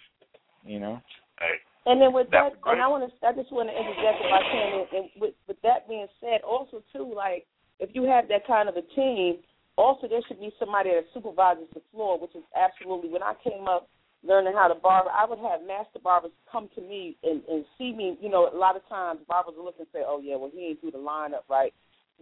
[0.65, 1.01] You know?
[1.39, 1.55] Hey,
[1.85, 2.73] And then with That's that, great.
[2.73, 4.67] and I want to, I just want to interject if I can.
[4.79, 7.45] And, and with, with that being said, also too, like
[7.79, 9.43] if you have that kind of a team,
[9.75, 13.67] also there should be somebody that supervises the floor, which is absolutely when I came
[13.67, 13.89] up
[14.25, 17.93] learning how to barber, I would have master barbers come to me and, and see
[17.93, 18.17] me.
[18.21, 20.67] You know, a lot of times barbers will look and say, "Oh yeah, well he
[20.67, 21.73] ain't do the lineup right."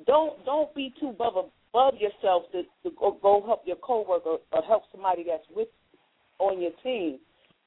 [0.07, 4.61] Don't don't be too above above yourself to, to go, go help your coworker or
[4.63, 5.67] help somebody that's with
[6.39, 7.19] on your team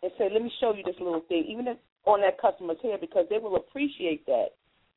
[0.02, 2.98] and say, "Let me show you this little thing," even if on that customer's hair,
[3.00, 4.48] because they will appreciate that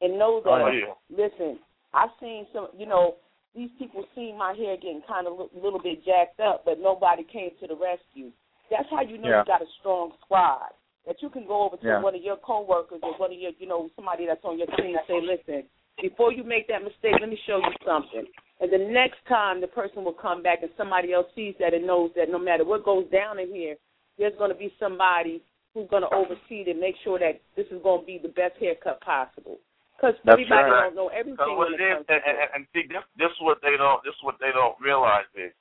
[0.01, 0.49] and know that.
[0.49, 0.93] Oh, yeah.
[1.09, 1.59] Listen,
[1.93, 2.67] I've seen some.
[2.77, 3.15] You know,
[3.55, 7.23] these people seen my hair getting kind of a little bit jacked up, but nobody
[7.23, 8.31] came to the rescue.
[8.69, 9.39] That's how you know Yeah.
[9.39, 10.71] you got a strong squad.
[11.05, 12.01] That you can go over to Yeah.
[12.01, 14.95] one of your coworkers or one of your, you know, somebody that's on your team
[14.97, 15.69] and say, "Listen,
[16.01, 18.27] before you make that mistake, let me show you something."
[18.59, 21.85] And the next time the person will come back and somebody else sees that and
[21.85, 23.77] knows that no matter what goes down in here,
[24.17, 25.41] there's going to be somebody
[25.73, 28.29] who's going to oversee it and make sure that this is going to be the
[28.29, 29.59] best haircut possible.
[29.95, 30.83] Because everybody right.
[30.89, 31.57] don't know everything.
[31.57, 33.77] When it it is, comes to and, and, and see, this this is what they
[33.77, 35.53] don't this is what they don't realize is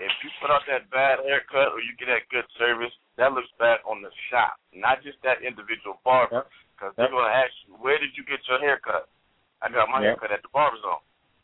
[0.00, 3.50] if you put out that bad haircut or you get that good service, that looks
[3.58, 6.46] bad on the shop, not just that individual barber.
[6.74, 9.08] Because they're gonna ask you, where did you get your haircut?
[9.62, 10.18] I got my Yep.
[10.18, 11.02] haircut at the barber zone.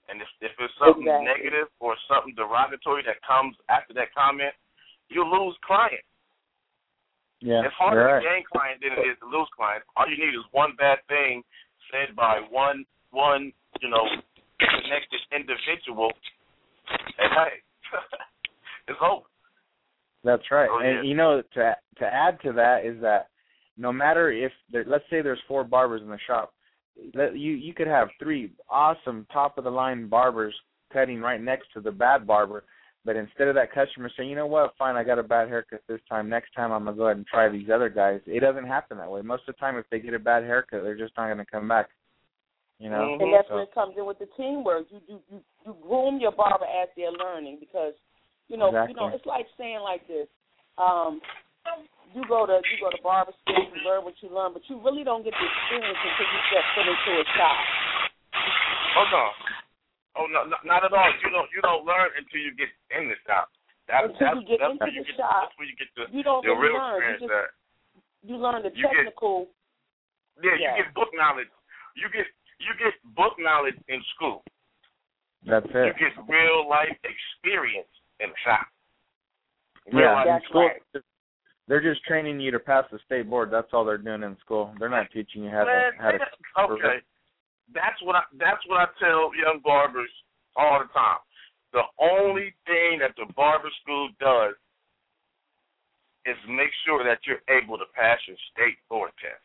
[0.08, 1.24] And if if it's something Exactly.
[1.24, 4.54] negative or something derogatory that comes after that comment,
[5.08, 6.04] you lose clients.
[7.40, 9.86] Yeah, It's harder you're to gain clients than it is to lose clients.
[9.96, 11.44] All you need is one bad thing
[11.92, 14.04] said by one one, you know,
[14.58, 16.12] connected individual,
[17.18, 17.62] and hey,
[18.88, 19.24] it's hope.
[20.24, 20.68] That's right.
[20.70, 21.10] Oh, and yeah.
[21.10, 23.28] you know, to to add to that is that
[23.76, 26.52] no matter if there, let's say there's four barbers in the shop,
[27.14, 30.54] you you could have three awesome top of the line barbers
[30.92, 32.64] cutting right next to the bad barber,
[33.04, 35.82] but instead of that customer saying, you know what, fine, I got a bad haircut
[35.88, 36.28] this time.
[36.28, 38.20] Next time I'm gonna go ahead and try these other guys.
[38.26, 39.22] It doesn't happen that way.
[39.22, 41.68] Most of the time, if they get a bad haircut, they're just not gonna come
[41.68, 41.90] back.
[42.78, 43.18] You know.
[43.18, 43.22] Mhm.
[43.22, 44.86] And that's So- when it comes in with the teamwork.
[44.90, 47.94] You you you, you groom your barber as they're learning because
[48.48, 48.94] you know Exactly.
[48.94, 50.28] you know it's like saying like this.
[50.78, 51.20] Um,
[52.14, 54.78] you go to you go to barber school, you learn what you learn, but you
[54.78, 57.58] really don't get the experience until you step foot into a shop.
[58.96, 59.24] Oh no,
[60.22, 61.10] oh no, no, not at all.
[61.22, 63.50] You don't you don't learn until you get in the shop.
[63.88, 65.76] That's Until that's, you get that's into where you the get, shop, That's where you
[65.76, 67.02] get the You don't the really real learn.
[67.02, 67.48] You just That
[68.22, 69.48] you learn the You get- technical.
[70.42, 70.76] yeah, Yeah.
[70.76, 71.48] you get book knowledge.
[71.96, 72.26] You get
[72.60, 74.42] you get book knowledge in school.
[75.46, 75.86] That's it.
[75.86, 77.88] You get real life experience
[78.20, 78.66] in the shop.
[79.92, 80.70] Real Yeah, life school,
[81.68, 83.50] they're just training you to pass the state board.
[83.50, 84.74] That's all they're doing in school.
[84.78, 86.72] They're not teaching you how to how to.
[86.72, 86.98] okay.
[87.74, 90.10] That's what I that's what I tell young barbers
[90.56, 91.20] all the time.
[91.72, 94.54] The only thing that the barber school does
[96.24, 99.44] is make sure that you're able to pass your state board test.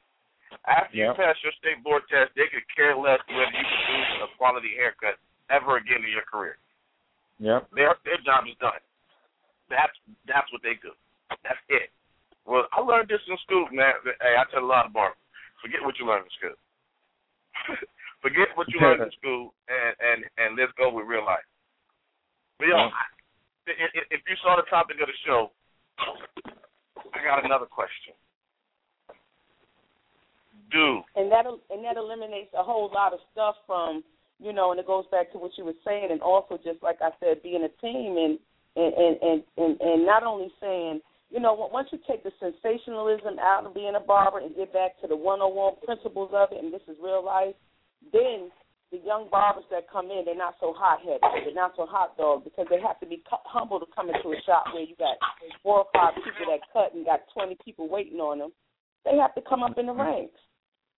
[0.67, 4.29] After you pass your state board test, they could care less whether you produce a
[4.37, 5.19] quality haircut
[5.51, 6.57] ever again in your career.
[7.39, 7.67] Yep.
[7.75, 8.79] Their their job is done.
[9.69, 9.93] That's
[10.29, 10.93] that's what they do.
[11.43, 11.89] That's it.
[12.45, 13.93] Well, I learned this in school, man.
[14.03, 15.17] Hey, I tell a lot of barbers,
[15.63, 16.57] forget what you learned in school.
[18.25, 21.43] forget what you learned in school, and and and let's go with real life.
[22.59, 22.91] But yo, Yeah.
[22.91, 23.03] I,
[23.67, 25.51] if, if- if you saw the topic of the show,
[27.15, 28.11] I got another question.
[30.71, 34.03] Do and that and that eliminates a whole lot of stuff from
[34.43, 36.97] you know, and it goes back to what you were saying, and also just like
[37.01, 38.37] I said, being a team and
[38.75, 40.99] and and and and, and not only saying,
[41.31, 44.99] you know, once you take the sensationalism out of being a barber and get back
[45.01, 47.55] to the one-on-one principles of it, and this is real life,
[48.11, 48.51] then
[48.91, 52.43] the young barbers that come in, they're not so hot-headed, they're not so hot dog
[52.43, 55.17] because they have to be humble to come into a shop where you got
[55.63, 58.51] four or five people that cut and got 20 people waiting on them.
[59.03, 60.37] They have to come up in the ranks.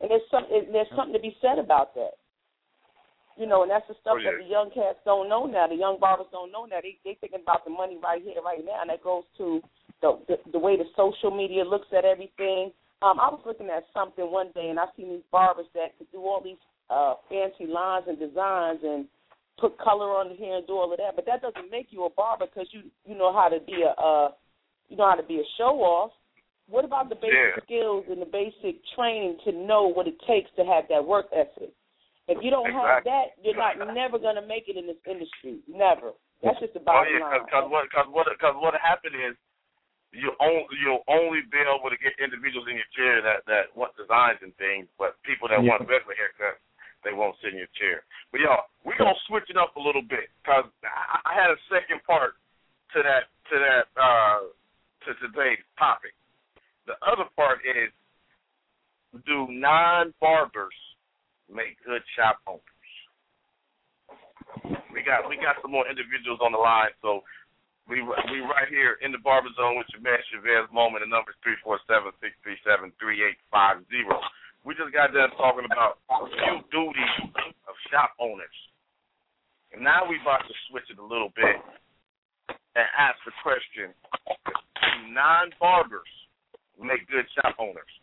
[0.05, 2.13] And there's some it, there's something to be said about that.
[3.41, 4.37] You know, and that's the stuff Oh, yeah.
[4.37, 5.65] that the young cats don't know now.
[5.65, 6.77] The young barbers don't know now.
[6.85, 9.65] They they thinking about the money right here, right now, and that goes to
[10.05, 12.69] the the, the way the social media looks at everything.
[13.01, 16.09] Um, I was looking at something one day, and I seen these barbers that could
[16.13, 16.61] do all these
[16.93, 19.09] uh, fancy lines and designs and
[19.57, 21.15] put color on the hair and do all of that.
[21.15, 23.91] But that doesn't make you a barber because you you know how to be a
[23.99, 24.29] uh,
[24.87, 26.11] you know how to be a show off.
[26.67, 27.61] What about the basic Yeah.
[27.63, 31.71] skills and the basic training to know what it takes to have that work ethic?
[32.27, 35.61] If you don't have that, you're not never gonna make it in this industry.
[35.67, 36.13] Never.
[36.41, 37.45] That's just the Oh yeah, line.
[37.45, 39.37] because what because what because what happened is
[40.11, 43.95] you only you'll only be able to get individuals in your chair that that want
[43.95, 45.69] designs and things, but people that Yeah.
[45.69, 46.59] want regular haircuts
[47.03, 48.03] they won't sit in your chair.
[48.31, 51.57] But y'all, we're gonna switch it up a little bit because I, I had a
[51.69, 52.35] second part
[52.93, 54.39] to that to that uh
[55.05, 56.13] to today's topic.
[56.85, 57.89] The other part is
[59.25, 60.75] do non barbers
[61.49, 62.61] make good shop owners?
[64.93, 67.25] We got we got some more individuals on the line, so
[67.89, 71.01] we we right here in the barber zone with your man Chevez Moman.
[71.01, 74.21] The number is three four seven six three seven three eight five zero.
[74.61, 77.15] We just got done talking about few duties
[77.65, 78.57] of shop owners,
[79.73, 81.57] and now we about to switch it a little bit
[82.49, 83.89] and ask the question:
[84.29, 86.09] Do non barbers
[86.79, 87.93] make good shop owners?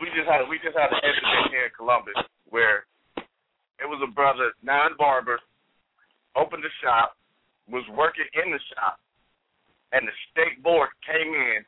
[0.00, 2.16] We just had we just had an incident here in Columbus
[2.48, 2.88] where
[3.80, 5.40] it was a brother, non barber,
[6.36, 7.16] opened a shop,
[7.68, 9.00] was working in the shop,
[9.92, 11.60] and the state board came in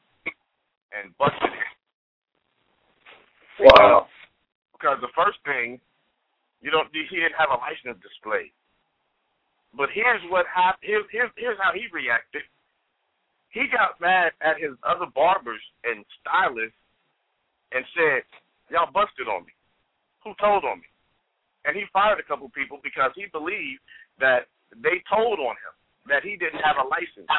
[0.94, 1.72] and busted him.
[3.60, 4.06] Wow.
[4.72, 5.80] Because the first thing,
[6.62, 8.52] you don't he didn't have a license displayed.
[9.76, 10.86] But here's what happened.
[10.86, 12.46] Here's, here's here's how he reacted.
[13.54, 16.74] He got mad at his other barbers and stylists
[17.70, 18.26] and said,
[18.68, 19.54] "Y'all busted on me.
[20.26, 20.90] Who told on me?"
[21.64, 23.80] And he fired a couple people because he believed
[24.18, 25.74] that they told on him
[26.10, 27.30] that he didn't have a license.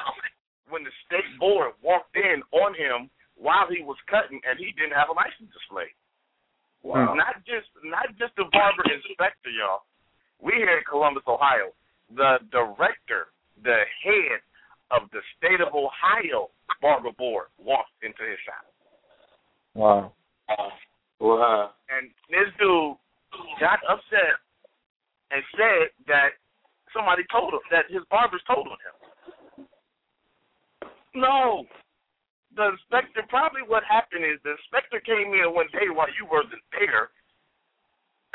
[0.69, 4.95] When the state board walked in on him while he was cutting and he didn't
[4.95, 5.93] have a license displayed.
[6.81, 7.11] Wow.
[7.11, 7.17] Hmm.
[7.17, 9.83] Not just not just the barber inspector, y'all.
[10.39, 11.75] We here in Columbus, Ohio,
[12.09, 14.39] the director, the head
[14.91, 16.49] of the state of Ohio
[16.81, 18.65] barber board walked into his shop.
[19.73, 20.13] Wow.
[21.19, 21.71] Wow.
[21.89, 22.97] And this dude
[23.59, 24.37] got upset
[25.31, 26.37] and said that
[26.93, 28.95] somebody told him that his barbers told on him.
[31.15, 31.65] No.
[32.55, 36.63] The inspector probably what happened is the inspector came in one day while you wasn't
[36.71, 37.11] there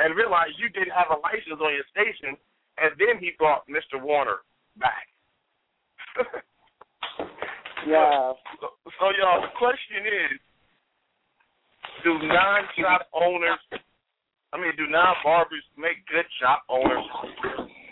[0.01, 2.37] and realized you didn't have a license on your station
[2.81, 4.01] and then he brought Mr.
[4.01, 4.45] Warner
[4.77, 5.10] back.
[7.87, 8.33] Yeah.
[8.61, 10.37] So, so y'all, the question is,
[12.05, 13.61] do non-shop owners,
[14.53, 17.05] I mean, do non-barbers make good shop owners?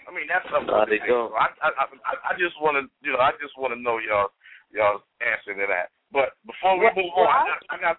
[0.05, 0.69] I mean, that's something.
[0.69, 1.13] There they think.
[1.13, 1.33] go.
[1.33, 4.01] So I, I, I, I just want to, you know, I just want to know
[4.01, 4.33] y'all,
[4.73, 5.93] y'all answer to that.
[6.13, 7.97] But before we move on, I got, I got,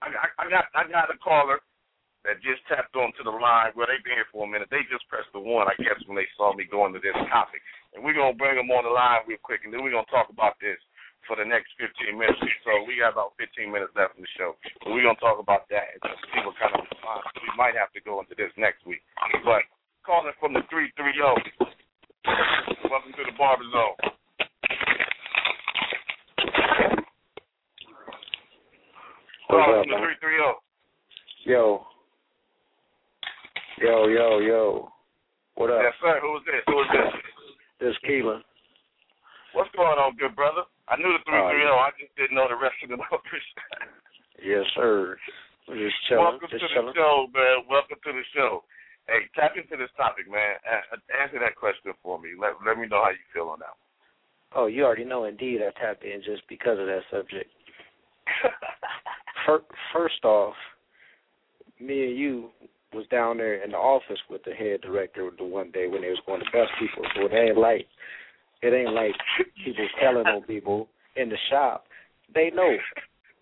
[0.00, 1.60] I got, I got, I got a caller
[2.28, 3.72] that just tapped onto the line.
[3.72, 4.68] Well, they've been here for a minute.
[4.68, 7.64] They just pressed the one, I guess, when they saw me going to this topic.
[7.96, 10.28] And we're gonna bring them on the line real quick, and then we're gonna talk
[10.28, 10.76] about this
[11.24, 12.36] for the next 15 minutes.
[12.68, 14.60] So we got about 15 minutes left in the show.
[14.84, 17.88] So we're gonna talk about that and see what kind of response we might have
[17.96, 19.00] to go into this next week.
[19.40, 19.64] But
[20.04, 21.72] calling from the 330.
[22.92, 23.96] Welcome to the Barber Zone.
[29.48, 30.12] Calling from the?
[30.20, 30.60] 330.
[31.48, 31.88] Yo.
[33.78, 34.90] Yo, yo, yo.
[35.54, 35.78] What up?
[35.78, 36.18] Yes, sir.
[36.18, 36.66] Who is this?
[36.66, 37.12] Who is this?
[37.78, 38.42] This Keelan.
[39.54, 40.66] What's going on, good brother?
[40.90, 41.62] I knew the 330.
[41.62, 43.46] I just didn't know the rest of the numbers.
[44.42, 45.14] Yes, sir.
[45.70, 46.26] We're just chilling.
[46.26, 47.70] Welcome just to the show, man.
[47.70, 48.66] Welcome to the show.
[49.06, 50.58] Hey, tap into this topic, man.
[51.14, 52.34] Answer that question for me.
[52.34, 53.78] Let let me know how you feel on that.
[54.58, 55.30] Oh, you already know.
[55.30, 57.46] Indeed, I tapped in just because of that subject.
[59.94, 60.58] First off,
[61.78, 62.50] me and you
[62.92, 66.08] was down there in the office with the head director the one day when they
[66.08, 67.04] was going to bust people.
[67.14, 67.86] So it ain't like
[68.62, 69.12] it ain't like
[69.64, 71.84] people telling on people in the shop.
[72.34, 72.76] They know.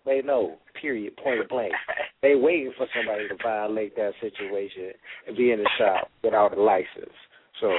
[0.05, 0.57] They know.
[0.79, 1.17] Period.
[1.17, 1.73] Point blank.
[2.21, 4.91] They waiting for somebody to violate that situation
[5.27, 7.15] and be in the shop without a license.
[7.59, 7.69] So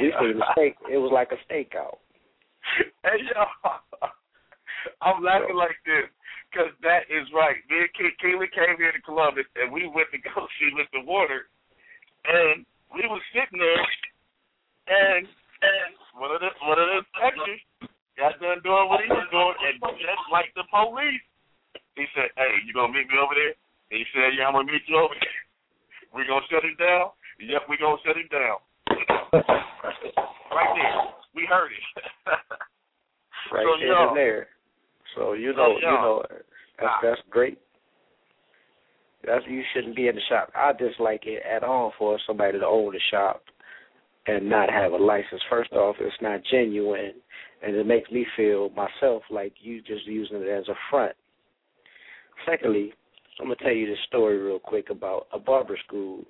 [0.00, 0.76] we seen the uh, stake.
[0.90, 1.98] It was like a stakeout.
[3.04, 4.08] hey, yo.
[5.04, 6.08] I'm laughing like this
[6.50, 7.56] because that is right.
[7.70, 11.00] Me and Keelan came here to Columbus and we went to go see Mr.
[11.04, 11.48] Warner,
[12.28, 13.82] and we was sitting there,
[14.88, 17.62] and and one of the one of the inspectors
[18.18, 21.24] got done doing what he was doing, and just like the police,
[21.96, 23.56] he said, "Hey, you gonna meet me over there?"
[23.90, 25.40] And he said, "Yeah, I'm gonna meet you over there.
[26.12, 27.08] We gonna shut him down?
[27.40, 28.60] Yep, we gonna shut him down."
[29.32, 30.92] right there,
[31.34, 31.84] we heard it.
[33.52, 34.48] right So, y'all- there.
[35.16, 36.22] So you oh, know, you know,
[36.78, 36.98] that's ah.
[37.02, 37.58] that's great.
[39.24, 40.50] That's you shouldn't be in the shop.
[40.54, 43.42] I dislike it at all for somebody to own the shop
[44.26, 45.42] and not have a license.
[45.48, 47.14] First off, it's not genuine,
[47.62, 51.14] and it makes me feel myself like you just using it as a front.
[52.48, 52.92] Secondly,
[53.40, 56.24] I'm gonna tell you this story real quick about a barber school.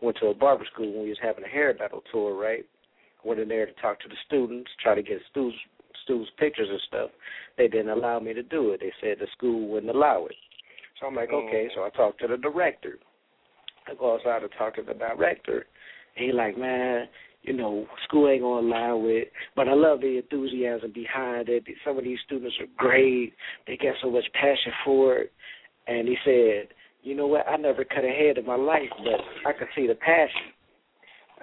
[0.00, 2.64] Went to a barber school when we was having a hair battle tour, right?
[3.24, 5.58] Went in there to talk to the students, try to get students
[6.04, 7.10] students pictures and stuff.
[7.56, 8.80] They didn't allow me to do it.
[8.80, 10.36] They said the school wouldn't allow it.
[11.00, 11.68] So I'm like, okay.
[11.68, 11.78] Mm-hmm.
[11.78, 12.98] So I talked to the director.
[13.86, 15.66] I go outside to talk to the director.
[16.16, 17.06] And he like, man,
[17.42, 21.64] you know, school ain't gonna allow it, but I love the enthusiasm behind it.
[21.84, 23.32] Some of these students are great.
[23.66, 25.32] They got so much passion for it.
[25.86, 27.48] And he said, you know what?
[27.48, 30.52] I never cut a head in my life, but I could see the passion.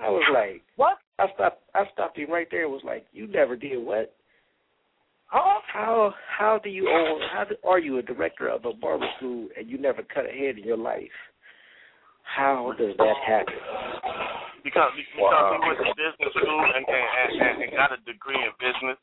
[0.01, 0.97] I was like, What?
[1.17, 1.63] I stopped.
[1.73, 2.63] I stopped him right there.
[2.65, 4.13] and Was like, you never did what?
[5.27, 5.61] Huh?
[5.71, 7.19] How how do you own?
[7.33, 10.31] How do, are you a director of a barber school and you never cut a
[10.31, 11.11] head in your life?
[12.23, 13.53] How does that happen?
[14.63, 15.57] Because because Wow.
[15.61, 18.97] he went to business school and and, and, and got a degree in business.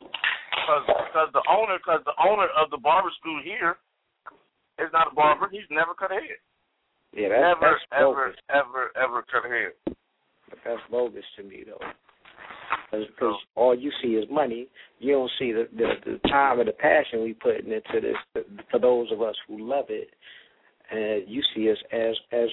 [0.00, 3.78] Because because the owner because the owner of the barber school here
[4.78, 5.48] is not a barber.
[5.50, 6.40] He's never cut a head.
[7.14, 8.36] Yeah, that's never that's ever bogus.
[8.50, 9.96] ever ever cut a head.
[10.64, 11.80] That's bogus to me though.
[12.90, 14.68] Because all you see is money.
[14.98, 18.44] You don't see the, the the time and the passion we putting into this.
[18.70, 20.10] For those of us who love it,
[20.90, 22.48] and you see us as as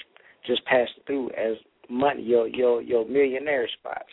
[0.47, 1.57] just passing through as
[1.89, 2.21] money.
[2.21, 4.11] Your your your millionaire spots.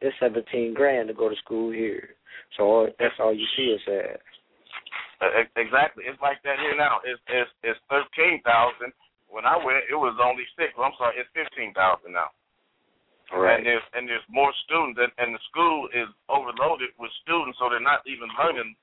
[0.00, 2.10] It's seventeen grand to go to school here.
[2.56, 4.20] So all, that's all you see us as.
[5.20, 6.04] Uh, exactly.
[6.06, 6.98] It's like that here now.
[7.04, 8.92] It's it's it's thirteen thousand.
[9.28, 10.70] When I went, it was only six.
[10.78, 12.30] Well, I'm sorry, it's fifteen thousand now.
[13.32, 17.72] And there's and there's more students, and, and the school is overloaded with students, so
[17.72, 18.76] they're not even learning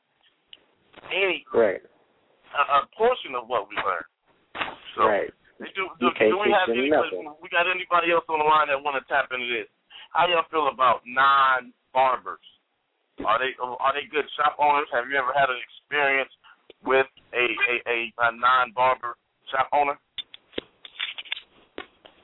[1.13, 1.79] any Right.
[1.79, 4.05] a, a portion of what we learn.
[4.97, 5.31] So Right.
[5.59, 6.89] do, do, do we have anybody?
[6.89, 7.37] nothing.
[7.41, 9.69] We got anybody else on the line that want to tap into this?
[10.11, 12.43] How y'all feel about non barbers?
[13.23, 14.89] Are they are they good shop owners?
[14.91, 16.31] Have you ever had an experience
[16.83, 19.15] with a a, a, a non barber
[19.51, 19.95] shop owner?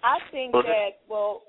[0.04, 1.44] I think Go that well,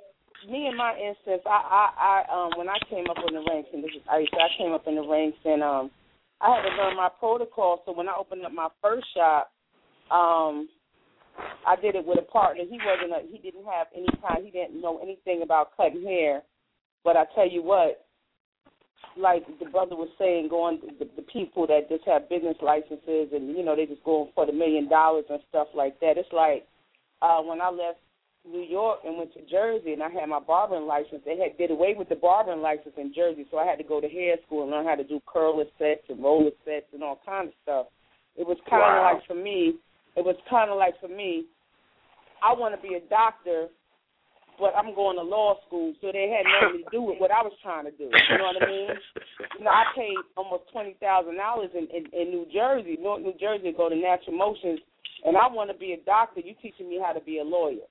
[0.46, 3.70] me in my instance, I I, I um when I came up in the ranks
[3.72, 5.90] and this is I I came up in the ranks and um
[6.40, 7.82] I had to learn my protocol.
[7.84, 9.50] So when I opened up my first shop,
[10.10, 10.68] um
[11.66, 12.64] I did it with a partner.
[12.68, 16.42] He wasn't a he didn't have any kind he didn't know anything about cutting hair.
[17.04, 18.06] But I tell you what,
[19.16, 23.56] like the brother was saying, going the, the people that just have business licenses and
[23.56, 26.16] you know they just going for the million dollars and stuff like that.
[26.16, 26.66] It's like
[27.22, 27.98] uh when I left
[28.50, 31.22] New York and went to Jersey and I had my barbering license.
[31.24, 34.00] They had did away with the barbering license in Jersey, so I had to go
[34.00, 37.20] to hair school and learn how to do curler sets and roller sets and all
[37.24, 37.86] kind of stuff.
[38.36, 39.12] It was kind of Wow.
[39.14, 39.74] like for me.
[40.16, 41.44] It was kind of like for me.
[42.42, 43.66] I want to be a doctor,
[44.58, 47.42] but I'm going to law school, so they had nothing to do with what I
[47.42, 48.10] was trying to do.
[48.10, 48.88] You know what I mean?
[49.58, 53.34] You know, I paid almost twenty thousand dollars in, in in New Jersey, North New
[53.38, 54.80] Jersey, to go to Natural Motions,
[55.24, 56.40] and I want to be a doctor.
[56.40, 57.86] You teaching me how to be a lawyer.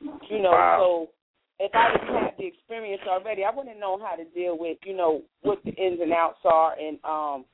[0.00, 0.78] You know, Wow.
[0.78, 1.10] so
[1.58, 4.94] if I didn't have the experience already, I wouldn't know how to deal with, you
[4.94, 7.44] know, what the ins and outs are and um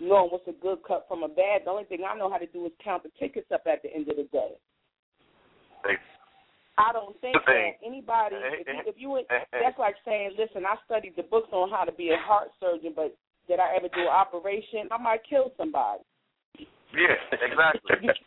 [0.00, 1.62] knowing what's a good cut from a bad.
[1.64, 3.94] The only thing I know how to do is count the tickets up at the
[3.94, 4.58] end of the day.
[6.76, 10.74] I don't think that anybody, if you, if you would, that's like saying, listen, I
[10.84, 13.16] studied the books on how to be a heart surgeon, but
[13.46, 14.88] did I ever do an operation?
[14.90, 16.02] I might kill somebody.
[16.94, 18.10] Yeah, exactly.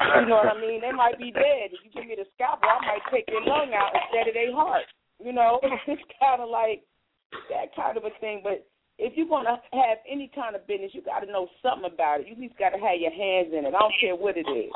[0.00, 0.80] You know what I mean?
[0.80, 1.70] They might be dead.
[1.70, 4.50] If you give me the scalpel, I might take their lung out instead of their
[4.50, 4.88] heart.
[5.22, 6.82] You know, it's kind of like
[7.52, 8.40] that kind of a thing.
[8.42, 8.66] But
[8.98, 12.20] if you're going to have any kind of business, you got to know something about
[12.20, 12.26] it.
[12.26, 13.76] You at least got to have your hands in it.
[13.76, 14.72] I don't care what it is.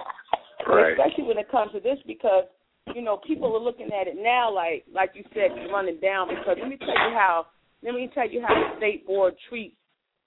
[0.68, 0.93] Right.
[0.93, 2.45] Especially when it comes to this because,
[2.95, 6.61] you know, people are looking at it now like like you said, running down because
[6.61, 7.47] let me tell you how
[7.82, 9.76] let me tell you how the state board treats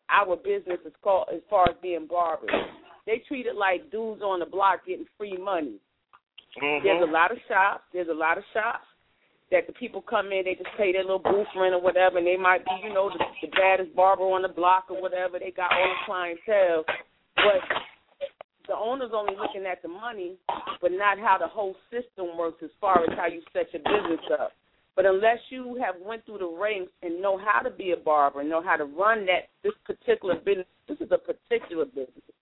[0.09, 2.49] our business as called as far as being barbers.
[3.07, 5.79] They treat it like dudes on the block getting free money.
[6.61, 6.83] Mm-hmm.
[6.85, 7.83] There's a lot of shops.
[7.93, 8.85] There's a lot of shops
[9.51, 12.27] that the people come in, they just pay their little booth rent or whatever, and
[12.27, 15.39] they might be, you know, the, the baddest barber on the block or whatever.
[15.39, 16.83] They got all the clientele,
[17.35, 17.63] but
[18.67, 20.35] the owner's only looking at the money,
[20.81, 24.25] but not how the whole system works as far as how you set your business
[24.37, 24.51] up.
[24.97, 28.41] But unless you have went through the ranks and know how to be a barber
[28.41, 32.35] and know how to run that this particular business, this is a particular business.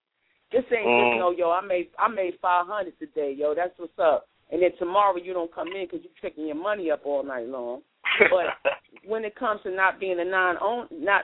[0.52, 1.12] This ain't Mm.
[1.12, 1.52] just no yo.
[1.52, 3.54] I made I made five hundred today, yo.
[3.56, 4.28] That's what's up.
[4.52, 7.48] And then tomorrow you don't come in because you're tricking your money up all night
[7.48, 7.82] long.
[8.30, 8.54] But
[9.06, 11.24] when it comes to not being a non-own, not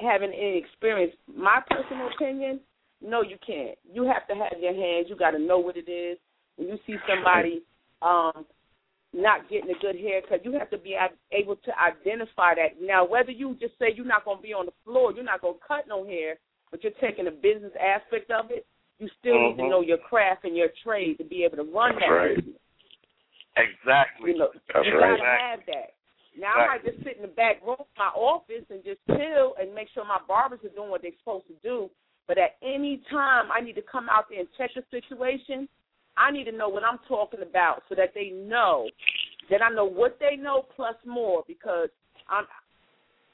[0.00, 2.60] having any experience, my personal opinion,
[3.00, 3.78] no, you can't.
[3.92, 5.06] You have to have your hands.
[5.10, 6.18] You got to know what it is.
[6.56, 7.62] When you see somebody
[8.02, 8.46] um
[9.12, 10.96] not getting a good haircut, you have to be
[11.30, 12.80] able to identify that.
[12.82, 15.40] Now, whether you just say you're not going to be on the floor, you're not
[15.40, 16.36] going to cut no hair,
[16.74, 18.66] but you're taking the business aspect of it,
[18.98, 19.70] you still need to Mhm.
[19.70, 22.34] know your craft and your trade to be able to run That's that right.
[22.34, 22.60] business.
[23.54, 24.32] Exactly.
[24.32, 25.16] You know, That's you right.
[25.16, 25.94] gotta have that.
[26.36, 29.54] Now I might just sit in the back room of my office and just chill
[29.54, 31.88] and make sure my barbers are doing what they're supposed to do.
[32.26, 35.68] But at any time I need to come out there and check the situation,
[36.16, 38.90] I need to know what I'm talking about so that they know
[39.48, 41.90] that I know what they know plus more because
[42.28, 42.48] I'm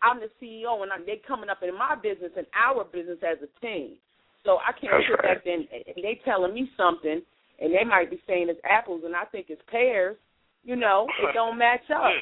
[0.03, 3.38] I'm the CEO and I'm, they coming up in my business and our business as
[3.42, 3.96] a team.
[4.44, 5.36] So I can't That's sit right.
[5.36, 7.20] back and, and they telling me something
[7.61, 10.16] and they might be saying it's apples and I think it's pears.
[10.64, 12.12] You know, it don't match up.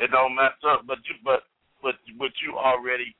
[0.00, 1.44] It don't match up, but you but
[1.82, 3.14] but but you already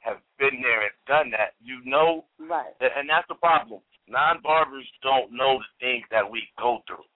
[0.00, 1.54] have been there and done that.
[1.62, 2.74] You know, Right.
[2.80, 3.80] and that's the problem.
[4.08, 7.06] Non barbers don't know the things that we go through.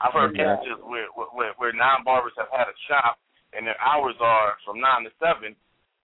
[0.00, 0.56] I've heard Yeah.
[0.58, 3.18] cases where where, where non barbers have had a shop
[3.56, 5.54] and their hours are from nine to seven,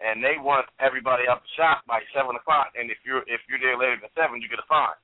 [0.00, 2.72] and they want everybody out the shop by seven o'clock.
[2.78, 4.96] And if you're if you're there later than seven, you get a fine.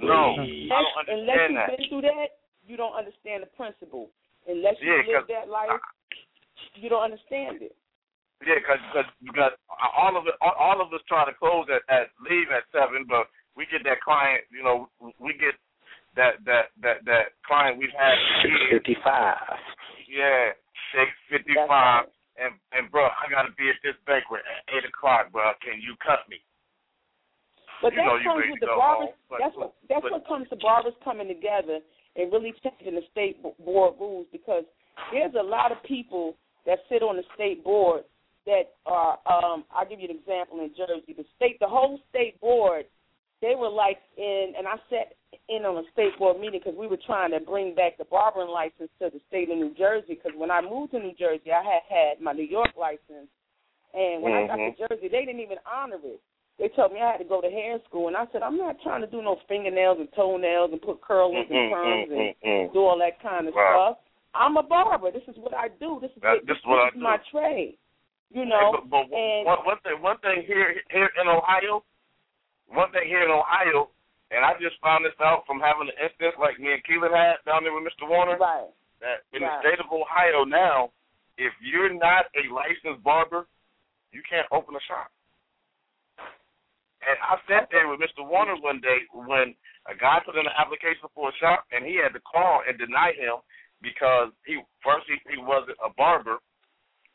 [0.00, 0.70] No, Please.
[0.72, 1.68] I don't Unless, unless you've that.
[1.76, 2.28] been through that,
[2.66, 4.08] you don't understand the principle.
[4.48, 5.80] Unless you Yeah, live 'cause- that life,
[6.74, 7.76] you don't understand it.
[8.44, 9.52] Yeah, because cause, because
[9.96, 13.04] all of it, all, all of us try to close at, at leave at seven,
[13.08, 14.44] but we get that client.
[14.50, 14.88] You know,
[15.18, 15.54] we get
[16.16, 18.16] that that that that client we've had.
[18.70, 19.38] Fifty-five.
[20.08, 20.52] Yeah,
[20.92, 22.06] six fifty five.
[22.36, 25.52] And and bro, I gotta be at this banquet at eight o'clock, bro.
[25.62, 26.42] Can you cut me?
[27.82, 29.08] But You that know you comes with the barbers.
[29.08, 31.80] home, but- that's what that's but- what comes to barbers coming together
[32.16, 34.64] and really changing the state bo- board rules because
[35.12, 38.04] there's a lot of people that sit on the state board
[38.46, 39.18] that are.
[39.26, 41.12] Um, I'll give you an example in Jersey.
[41.12, 42.86] The state, the whole state board,
[43.40, 45.14] they were like in, and I sat
[45.48, 48.48] in on a state board meeting because we were trying to bring back the barbering
[48.48, 50.14] license to the state of New Jersey.
[50.16, 53.28] Because when I moved to New Jersey, I had had my New York license,
[53.92, 56.20] and when I got to Jersey, they didn't even honor it.
[56.58, 58.76] They told me I had to go to hair school, and I said I'm not
[58.82, 62.72] trying to do no fingernails and toenails and put curlers and Mm, perms mm, and
[62.72, 63.94] do all that kind of Wow.
[63.94, 63.98] stuff.
[64.34, 65.10] I'm a barber.
[65.10, 65.98] This is what I do.
[66.00, 67.76] This is That- what, this is what I is my trade.
[68.30, 71.84] You Hey, know, but, but and one, one thing, one thing here here in Ohio,
[72.66, 73.90] one thing here in Ohio,
[74.30, 77.42] and I just found this out from having an instance like me and Keelan had
[77.44, 78.08] down there with Mr.
[78.08, 78.36] Warner.
[78.38, 78.68] right,
[79.00, 79.62] That in Right.
[79.62, 80.90] the state of Ohio now,
[81.36, 83.46] if you're not a licensed barber,
[84.12, 85.10] you can't open a shop.
[87.04, 88.24] And I sat there with Mr.
[88.24, 89.54] Warner one day when
[89.86, 92.78] a guy put in an application for a shop, and he had to call and
[92.78, 93.44] deny him
[93.82, 96.38] because he first he, he wasn't a barber,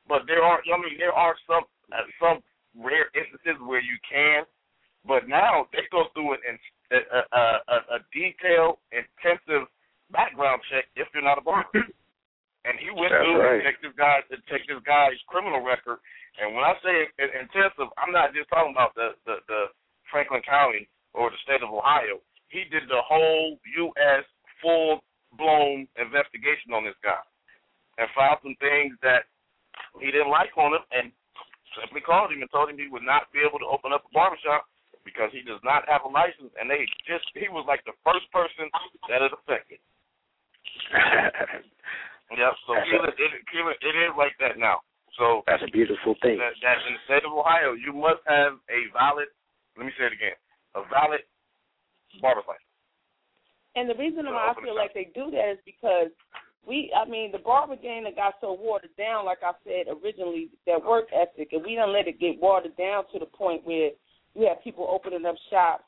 [0.07, 2.43] but there are I mean there are some uh, some
[2.77, 4.45] rare instances where you can,
[5.07, 6.59] but now they go through it in
[6.91, 9.69] a, a, a, a detailed, intensive
[10.11, 11.69] background check if you're not a barber.
[12.67, 13.55] And he went That's through right.
[13.55, 16.03] and checked this guy to check this guy's criminal record.
[16.43, 19.71] And when I say intensive, I'm not just talking about the, the the
[20.11, 22.19] Franklin County or the state of Ohio.
[22.51, 24.27] He did the whole U.S.
[24.59, 24.99] full
[25.39, 27.23] blown investigation on this guy
[27.95, 29.31] and found some things that
[30.03, 31.15] he didn't like on him, and
[31.79, 34.11] simply called him and told him he would not be able to open up a
[34.11, 34.67] barbershop
[35.09, 36.53] because he does not have a license.
[36.61, 38.69] And they just he was like the first person
[39.09, 39.81] that it affected.
[42.29, 42.53] Yep.
[42.69, 44.85] So That's Keelan, it, Keelan, it is like that now.
[45.17, 46.37] So That's a beautiful thing.
[46.37, 49.33] that, that in the state of Ohio, you must have a valid.
[49.73, 50.37] Let me say it again:
[50.77, 51.25] a valid
[52.21, 52.69] barber's license.
[53.73, 56.13] And the reason So why I feel like they do that is because
[56.65, 60.49] we, I mean, the barber game that got so watered down, like I said originally,
[60.67, 63.89] that work ethic, and we don't let it get watered down to the point where
[64.35, 65.83] you have people opening up shops,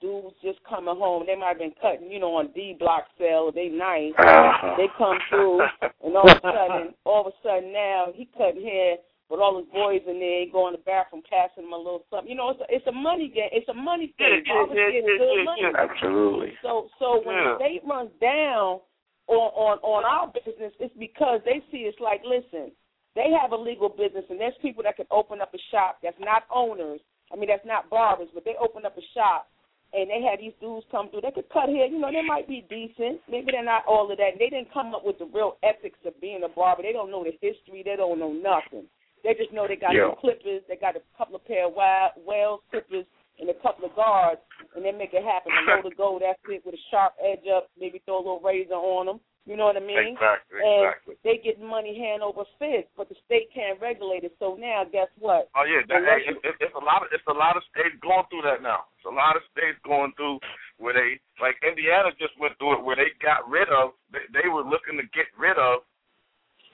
[0.00, 1.24] dudes just coming home.
[1.26, 3.50] They might have been cutting, you know, on D block sale.
[3.52, 4.12] They nice.
[4.18, 4.74] Uh-huh.
[4.76, 5.60] They come through,
[6.04, 8.96] and all of a sudden, all of a sudden now he cutting hair
[9.28, 10.40] with all his boys in there.
[10.46, 12.30] He go in the bathroom, passing them a little something.
[12.30, 13.50] You know, it's a, it's a money game.
[13.52, 14.42] It's a money Yeah, thing.
[14.46, 15.62] yeah, Barbers yeah, yeah, good yeah, money.
[15.62, 15.72] yeah.
[15.90, 16.52] Absolutely.
[16.62, 17.56] So so when the Yeah.
[17.58, 18.80] state runs down
[19.26, 22.70] on, on on our business, it's because they see it's like, listen,
[23.16, 26.16] they have a legal business and there's people that can open up a shop that's
[26.20, 27.00] not owners.
[27.32, 29.48] I mean that's not barbers, but they open up a shop
[29.92, 31.22] and they had these dudes come through.
[31.22, 33.20] They could cut hair, you know, they might be decent.
[33.28, 34.36] Maybe they're not all of that.
[34.38, 36.82] They didn't come up with the real ethics of being a barber.
[36.82, 37.82] They don't know the history.
[37.84, 38.84] They don't know nothing.
[39.24, 40.12] They just know they got Yeah.
[40.12, 40.62] some clippers.
[40.68, 43.06] They got a couple of pair of wild, Wahls clippers
[43.40, 44.40] and a couple of guards,
[44.74, 45.52] and they make it happen.
[45.52, 47.70] A load of gold, that's it, with a sharp edge up.
[47.78, 49.20] Maybe throw a little razor on them.
[49.48, 50.12] You know what I mean?
[50.12, 50.60] Exactly.
[50.60, 51.14] and Exactly.
[51.24, 54.36] they get money hand over fist, but the state can't regulate it.
[54.36, 55.48] So now, guess what?
[55.56, 57.96] Oh yeah, that, hey, it, it, it's a lot of it's a lot of states
[58.04, 58.92] going through that now.
[59.00, 60.36] It's a lot of states going through
[60.76, 64.52] where they like Indiana just went through it where they got rid of they, they
[64.52, 65.80] were looking to get rid of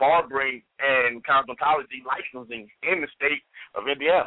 [0.02, 3.46] barbering and cosmetology licensing in the state
[3.78, 4.26] of Indiana.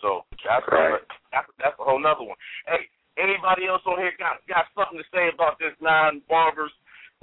[0.00, 0.96] So that's Right.
[0.96, 1.04] a,
[1.36, 2.40] that's that's a whole nother one.
[2.64, 2.88] Hey,
[3.20, 6.72] anybody else on here got got something to say about this non barbers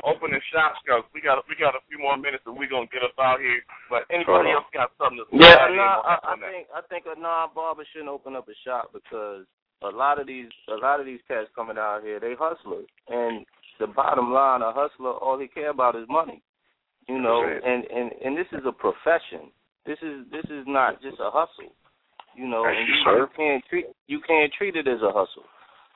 [0.05, 0.77] opening shops?
[0.85, 3.41] Cause we got we got a few more minutes and we're gonna get us out
[3.41, 3.59] here.
[3.89, 4.61] But anybody uh-huh.
[4.61, 5.41] else got something to say?
[5.41, 6.51] Yeah, on, no, I, I on that?
[6.53, 9.49] think I think a non barber shouldn't open up a shop because
[9.81, 13.45] a lot of these a lot of these cats coming out here they hustlers and
[13.79, 16.41] the bottom line a hustler all he care about is money,
[17.07, 17.67] you know, That's it.
[17.67, 19.51] and and and this is a profession.
[19.85, 21.75] This is this is not just a hustle,
[22.35, 25.45] you know, Thank and you, you, can't treat you can't treat it as a hustle.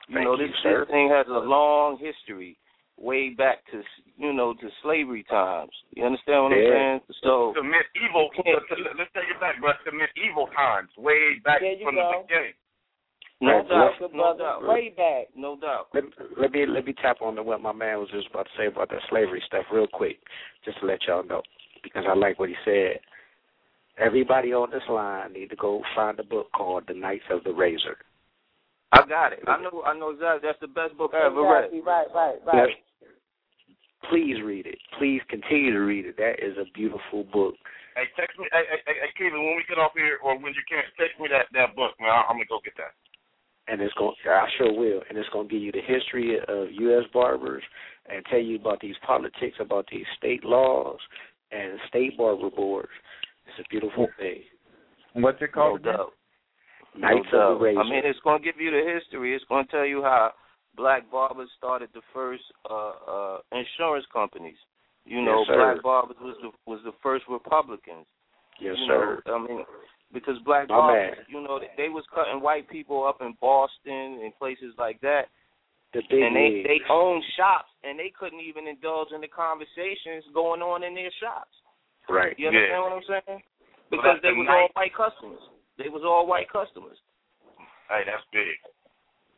[0.08, 0.84] You Thank know this sir.
[0.84, 2.56] this thing has a long history
[3.00, 3.82] way back to
[4.18, 5.72] you know to slavery times.
[5.96, 6.68] You understand what Yeah.
[6.68, 7.00] I'm saying?
[7.24, 8.30] So the medieval.
[8.98, 12.12] Let's take it back, but the medieval times, way back There you from go.
[12.12, 12.52] the beginning.
[13.40, 15.28] no Right, doubt, Good no doubt, Way back.
[15.34, 15.88] no doubt.
[15.94, 16.04] Let,
[16.38, 18.66] let me let me tap on to what my man was just about to say
[18.66, 20.18] about that slavery stuff real quick,
[20.64, 21.42] just to let y'all know,
[21.82, 23.00] because I like what he said.
[23.98, 27.52] Everybody on this line need to go find a book called The Knights of the
[27.52, 27.96] Razor.
[28.92, 29.40] I got it.
[29.46, 29.82] I know.
[29.86, 30.40] I know exactly.
[30.48, 31.64] That's the best book I ever read.
[31.72, 31.80] Exactly.
[31.86, 32.68] Right, right, right.
[34.02, 34.10] Yes.
[34.10, 34.78] Please read it.
[34.98, 36.16] Please continue to read it.
[36.16, 37.54] That is a beautiful book.
[37.96, 38.46] Hey, text me.
[38.52, 41.28] Hey, hey, hey, Kevin, when we get off here, or when you can, text me
[41.30, 42.10] that that book, man.
[42.28, 42.94] I'm gonna go get that.
[43.68, 46.38] and it's going to, I sure will, and it's going to give you the history
[46.48, 47.04] of U.S.
[47.12, 47.62] barbers
[48.08, 50.98] and tell you about these politics, about these state laws
[51.52, 52.88] and state barber boards.
[53.46, 54.42] It's a beautiful thing.
[55.14, 55.80] What's it No called?
[55.80, 55.92] again?
[55.94, 56.12] doubt.
[56.96, 57.80] Knights no of the Razor.
[57.80, 59.34] I mean, it's going to give you the history.
[59.36, 60.32] It's going to tell you how
[60.76, 64.56] black barbers started the first uh, uh, insurance companies.
[65.04, 68.06] You know, Yes, black barbers was the was the first Republicans.
[68.60, 69.22] yes, you sir.
[69.26, 69.64] Know, I mean,
[70.12, 71.26] because black My barbers, man.
[71.28, 75.26] you know, they, they was cutting white people up in Boston and places like that,
[75.94, 76.66] The big and they league.
[76.66, 81.10] they owned shops, and they couldn't even indulge in the conversations going on in their
[81.20, 81.54] shops.
[82.08, 82.36] right.
[82.38, 82.80] You understand Yeah.
[82.82, 83.42] what I'm saying?
[83.90, 85.42] Because that's they the was night- all white customers.
[85.78, 86.98] They was all white customers.
[87.88, 88.54] Hey, that's big.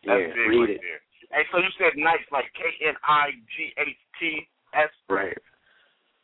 [0.03, 0.80] Yeah, big read right it.
[0.83, 1.01] there.
[1.33, 4.93] Hey, so you said Knights like K N I G H T S.
[5.09, 5.37] Right.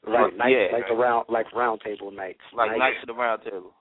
[0.06, 0.36] Right.
[0.36, 0.76] Knights, Yeah.
[0.76, 2.40] like the round like round table knights.
[2.52, 2.78] Like Nights.
[2.78, 3.74] Knights of the Round Table.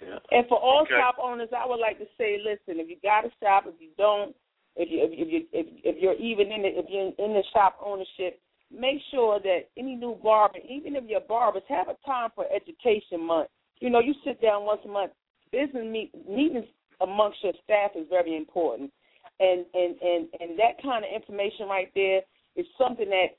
[0.00, 0.18] Yeah.
[0.30, 0.96] And for all Okay.
[0.96, 3.90] shop owners, I would like to say, listen, if you got a shop, if you
[3.98, 4.34] don't,
[4.76, 7.34] if you if you if, you, if, if you're even in the if you're in
[7.34, 8.40] the shop ownership,
[8.70, 13.20] make sure that any new barber, even if you're barbers, have a time for education
[13.24, 13.48] month.
[13.80, 15.12] You know, you sit down once a month.
[15.52, 16.66] Business meet, meetings
[17.00, 18.92] amongst your staff is very important,
[19.40, 22.20] and and and and that kind of information right there
[22.56, 23.34] is something that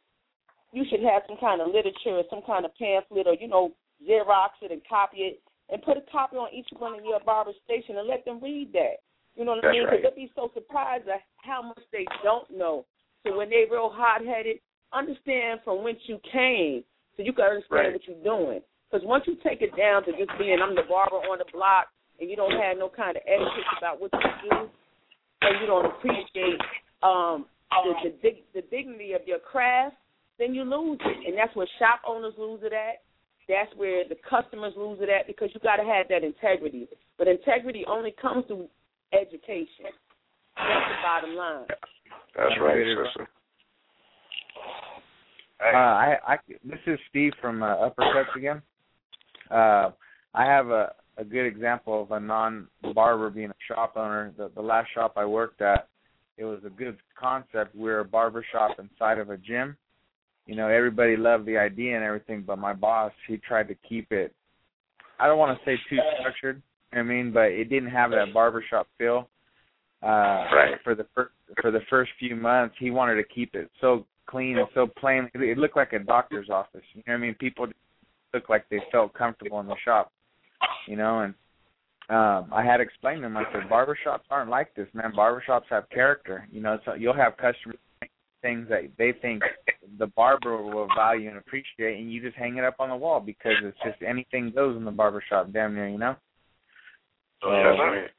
[0.73, 3.71] you should have some kind of literature or some kind of pamphlet or you know
[4.01, 7.51] Xerox it and copy it and put a copy on each one of your barber
[7.63, 8.99] station and let them read that.
[9.35, 9.87] You know what I That's mean?
[9.87, 9.99] right.
[10.03, 12.85] they'll be so surprised at how much they don't know.
[13.23, 14.57] So when they real hot headed,
[14.91, 16.83] understand from whence you came,
[17.15, 17.93] so you can understand Right.
[17.93, 18.59] what you're doing.
[18.89, 21.87] Because once you take it down to just being I'm the barber on the block
[22.19, 24.69] and you don't have no kind of etiquette about what you do,
[25.41, 26.59] and you don't appreciate
[27.03, 29.95] um, the, the, dig- the dignity of your craft,
[30.39, 33.03] then you lose it, and that's where shop owners lose it at.
[33.47, 36.87] That's where the customers lose it at because you got to have that integrity.
[37.17, 38.67] But integrity only comes through
[39.13, 39.91] education.
[40.55, 41.65] That's the bottom line.
[42.37, 43.07] That's right, Get right.
[43.07, 43.29] sister.
[45.59, 48.61] Hey, Uh, I, I, this is Steve from uh, Uppercuts again.
[49.49, 49.91] Uh,
[50.33, 54.33] I have a, a good example of a non-barber being a shop owner.
[54.37, 55.87] The, the last shop I worked at,
[56.37, 57.75] it was a good concept.
[57.75, 59.77] We were a barber shop inside of a gym.
[60.47, 64.11] You know, everybody loved the idea and everything, but my boss, he tried to keep
[64.11, 64.33] it.
[65.19, 66.61] I don't want to say too structured.
[66.93, 69.29] I mean, but it didn't have that barbershop feel.
[70.03, 70.75] Uh, Right.
[70.83, 71.31] For the first
[71.61, 75.29] for the first few months, he wanted to keep it so clean and so plain.
[75.33, 76.81] It, it looked like a doctor's office.
[76.93, 77.35] You know what I mean?
[77.35, 77.67] People
[78.33, 80.11] looked like they felt comfortable in the shop.
[80.87, 81.33] You know, and
[82.09, 83.37] um I had to explain to him.
[83.37, 85.13] I said, barbershops aren't like this, man.
[85.15, 86.47] Barbershops have character.
[86.51, 87.77] You know, so you'll have customers
[88.41, 89.43] things that they think
[89.99, 93.19] the barber will value and appreciate, and you just hang it up on the wall
[93.19, 95.87] because it's just anything goes in the barbershop, damn near.
[95.89, 96.15] You know.
[97.41, 98.09] So Yes,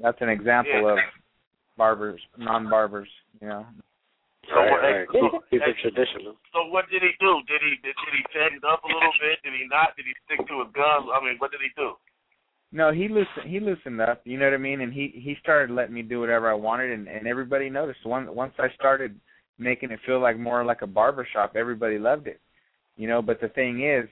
[0.00, 0.92] that's an example Yeah.
[0.92, 0.98] of
[1.76, 3.08] barbers, non-barbers.
[3.40, 3.66] You know.
[4.48, 5.40] So what- right, hey, right.
[5.50, 6.36] Keep hey, it traditional.
[6.52, 7.42] So what did he do?
[7.46, 9.42] Did he did, did he set it up a little bit?
[9.42, 9.96] Did he not?
[9.96, 11.10] Did he stick to a gun?
[11.10, 11.94] I mean, what did he do?
[12.72, 15.72] No, he loosened he loosened up, you know what I mean, and he he started
[15.72, 18.04] letting me do whatever I wanted, and and everybody noticed.
[18.04, 19.18] Once once I started
[19.58, 22.40] making it feel like more like a barber shop, everybody loved it,
[22.96, 23.22] you know.
[23.22, 24.08] But the thing is,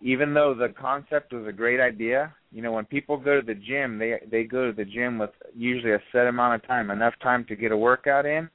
[0.00, 3.54] even though the concept was a great idea, you know, when people go to the
[3.54, 7.14] gym, they they go to the gym with usually a set amount of time, enough
[7.22, 8.48] time to get a workout in,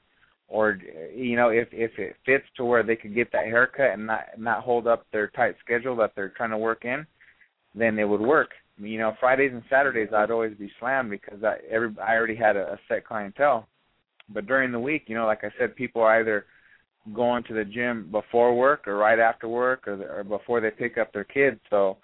[0.48, 0.78] or
[1.14, 4.20] you know, if if it fits to where they could get that haircut and not
[4.38, 7.06] not hold up their tight schedule that they're trying to work in,
[7.74, 8.50] then it would work.
[8.78, 12.56] You know, Fridays and Saturdays I'd always be slammed because I every I already had
[12.56, 13.68] a, a set clientele.
[14.30, 16.46] But during the week, you know, like I said, people are either
[17.14, 20.98] going to the gym before work or right after work or, or before they pick
[20.98, 21.58] up their kids.
[21.70, 21.98] So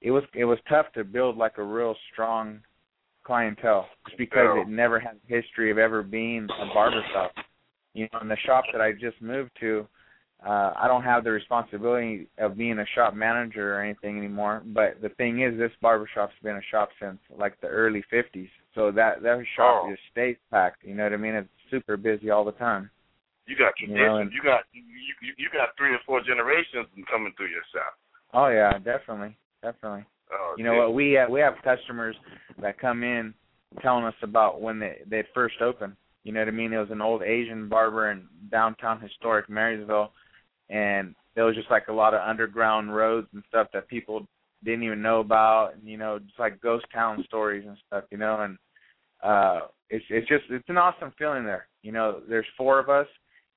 [0.00, 2.60] it was it was tough to build like a real strong
[3.24, 7.32] clientele just because it never had history of ever being a barber shop.
[7.94, 9.86] You know, in the shop that I just moved to,
[10.46, 14.62] uh I don't have the responsibility of being a shop manager or anything anymore.
[14.64, 18.48] But the thing is this barber shop's been a shop since like the early fifties.
[18.74, 19.90] So that that shop Oh.
[19.90, 21.34] just stays packed, you know what I mean?
[21.34, 22.90] It's super busy all the time.
[23.46, 24.06] You got You tradition.
[24.06, 24.82] know, and- you got you,
[25.20, 27.94] you you got three or four generations coming through your shop.
[28.32, 30.04] Oh yeah, definitely, definitely.
[30.32, 30.94] Oh, You know what?
[30.94, 32.14] We uh, we have customers
[32.62, 33.34] that come in
[33.82, 35.96] telling us about when they they first opened.
[36.24, 36.72] You know what I mean?
[36.72, 40.12] It was an old Asian barber in downtown historic Marysville,
[40.68, 44.26] and there was just like a lot of underground roads and stuff that people
[44.62, 48.04] didn't even know about, and you know, just like ghost town stories and stuff.
[48.10, 48.58] You know, and
[49.22, 51.68] uh, it's it's just it's an awesome feeling there.
[51.82, 53.06] You know, there's four of us,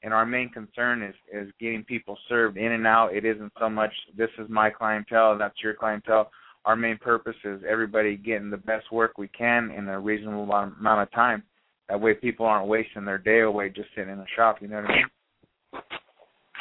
[0.01, 3.14] and our main concern is is getting people served in and out.
[3.14, 6.32] It isn't so much this is my clientele, that's your clientele
[6.66, 11.01] our main purpose is everybody getting the best work we can in a reasonable amount
[11.01, 11.43] of time.
[11.89, 14.61] That way, people aren't wasting their day away just sitting in a shop.
[14.61, 15.09] You know what I mean?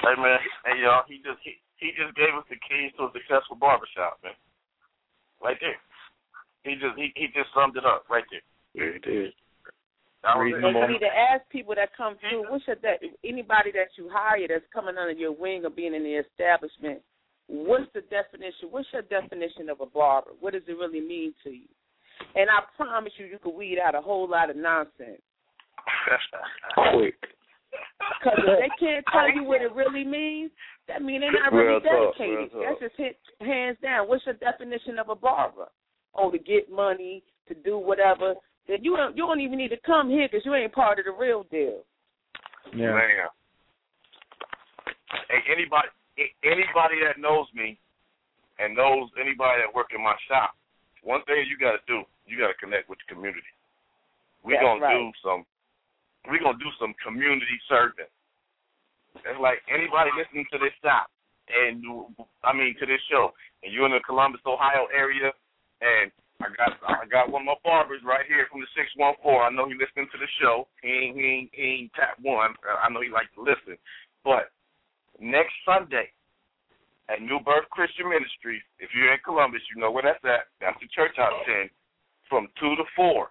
[0.03, 3.15] Hey man, hey y'all, he just he, he just gave us the keys to a
[3.15, 4.35] successful barbershop, man.
[5.39, 5.79] Right there.
[6.67, 8.43] He just he, he just summed it up right there.
[8.75, 9.31] Yeah, it is.
[10.27, 10.59] That was it.
[10.59, 14.11] And you need to ask people that come through, what's your that anybody that you
[14.11, 16.99] hire that's coming under your wing or being in the establishment,
[17.47, 18.71] what's the definition?
[18.71, 20.35] What's your definition of a barber?
[20.39, 21.71] What does it really mean to you?
[22.35, 25.21] And I promise you, you can weed out a whole lot of nonsense.
[26.93, 27.15] Quick.
[28.21, 30.51] Because if they can't tell you what it really means,
[30.89, 32.53] that means they're not Real really talk, dedicated.
[32.53, 32.63] talk.
[32.69, 34.09] That's just hit, hands down.
[34.09, 35.69] What's your definition of a barber?
[36.15, 38.35] Oh, to get money, to do whatever.
[38.69, 41.07] Then you don't you don't even need to come here because you ain't part of
[41.07, 41.83] the real deal.
[42.77, 42.93] Yeah.
[42.93, 43.29] Man.
[45.29, 45.89] Hey, anybody
[46.45, 47.79] anybody that knows me
[48.59, 50.55] and knows anybody that work in my shop,
[51.03, 53.53] one thing you got to do, you got to connect with the community.
[54.43, 54.99] We That's gonna right.
[54.99, 55.43] do some.
[56.31, 58.11] We gonna do some community serving.
[59.23, 61.11] It's like anybody listening to this shop,
[61.51, 61.83] and
[62.43, 65.31] I mean to this show, and you're in the Columbus, Ohio area,
[65.83, 66.11] and
[66.43, 69.43] I got I got one of my barbers right here from the six one four.
[69.47, 70.67] I know he listening to the show.
[70.83, 72.55] He ain't he ain't, he ain't tap one.
[72.67, 73.79] I know he likes to listen.
[74.25, 74.51] But
[75.23, 76.11] next Sunday
[77.13, 80.49] at New Birth Christian Ministries, if you're in Columbus, you know where that's at.
[80.65, 81.69] That's the church house ten,
[82.29, 83.29] from two to four.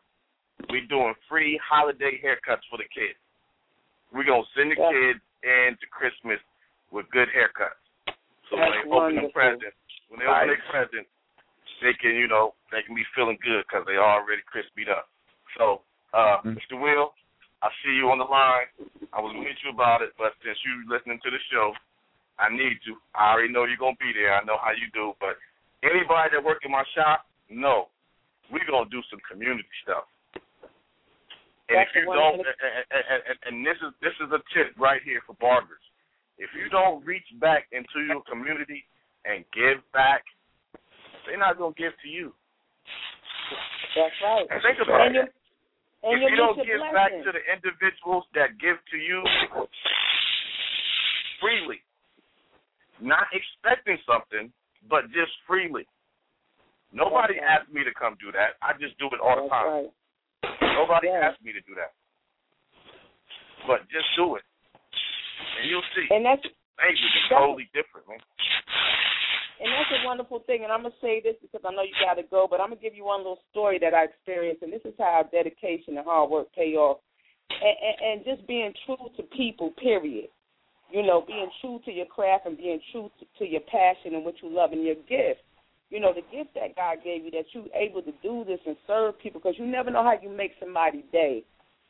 [0.69, 3.17] We doing free holiday haircuts for the kids.
[4.13, 4.91] We're gonna send the Yeah.
[4.93, 6.39] kids into Christmas
[6.91, 7.81] with good haircuts.
[8.49, 9.31] So when they open the wonderful.
[9.31, 9.73] present,
[10.09, 11.07] when they open their present,
[11.81, 15.09] they can, you know, they can be feeling good because they already crispied up.
[15.57, 15.81] So,
[16.13, 16.53] uh, Mhm.
[16.53, 16.77] Mr.
[16.77, 17.15] Will,
[17.63, 18.67] I see you on the line.
[19.13, 21.75] I was meet you about it, but since you listening to the show,
[22.41, 22.97] I need you.
[23.13, 24.33] I already know you're gonna be there.
[24.33, 25.13] I know how you do.
[25.21, 25.37] But
[25.85, 27.93] anybody that work in my shop, no,
[28.49, 30.09] we're gonna do some community stuff.
[31.69, 34.73] And That's if you don't, and, and, and, and this is this is a tip
[34.75, 35.85] right here for barbers.
[36.41, 38.83] If you don't reach back into your community
[39.23, 40.25] and give back,
[41.29, 42.33] they're not gonna give to you.
[43.93, 44.47] That's right.
[44.49, 45.31] And think about And you it.
[46.09, 49.21] if you don't give back to the individuals that give to you
[51.39, 51.79] freely,
[53.01, 54.51] not expecting something,
[54.89, 55.85] but just freely.
[56.93, 57.59] Nobody right.
[57.61, 58.59] asked me to come do that.
[58.61, 59.67] I just do it all the time.
[59.67, 59.91] right.
[60.75, 61.29] Nobody Yeah.
[61.31, 61.93] asked me to do that.
[63.67, 64.43] But just do it.
[65.61, 66.07] And you'll see.
[66.09, 68.19] And that's Things will be that's- totally different, man.
[69.61, 70.63] and that's a wonderful thing.
[70.63, 72.81] And I'm gonna say this because I know you got to go, but I'm gonna
[72.81, 76.29] give you one little story that I experienced, and this is how dedication and hard
[76.31, 76.99] work pay off,
[77.51, 79.71] and, and, and just being true to people.
[79.77, 80.29] Period.
[80.91, 84.25] You know, being true to your craft and being true to, to your passion and
[84.25, 85.41] what you love and your gift.
[85.89, 88.77] You know, the gift that God gave you that you're able to do this and
[88.87, 91.43] serve people because you never know how you make somebody's day.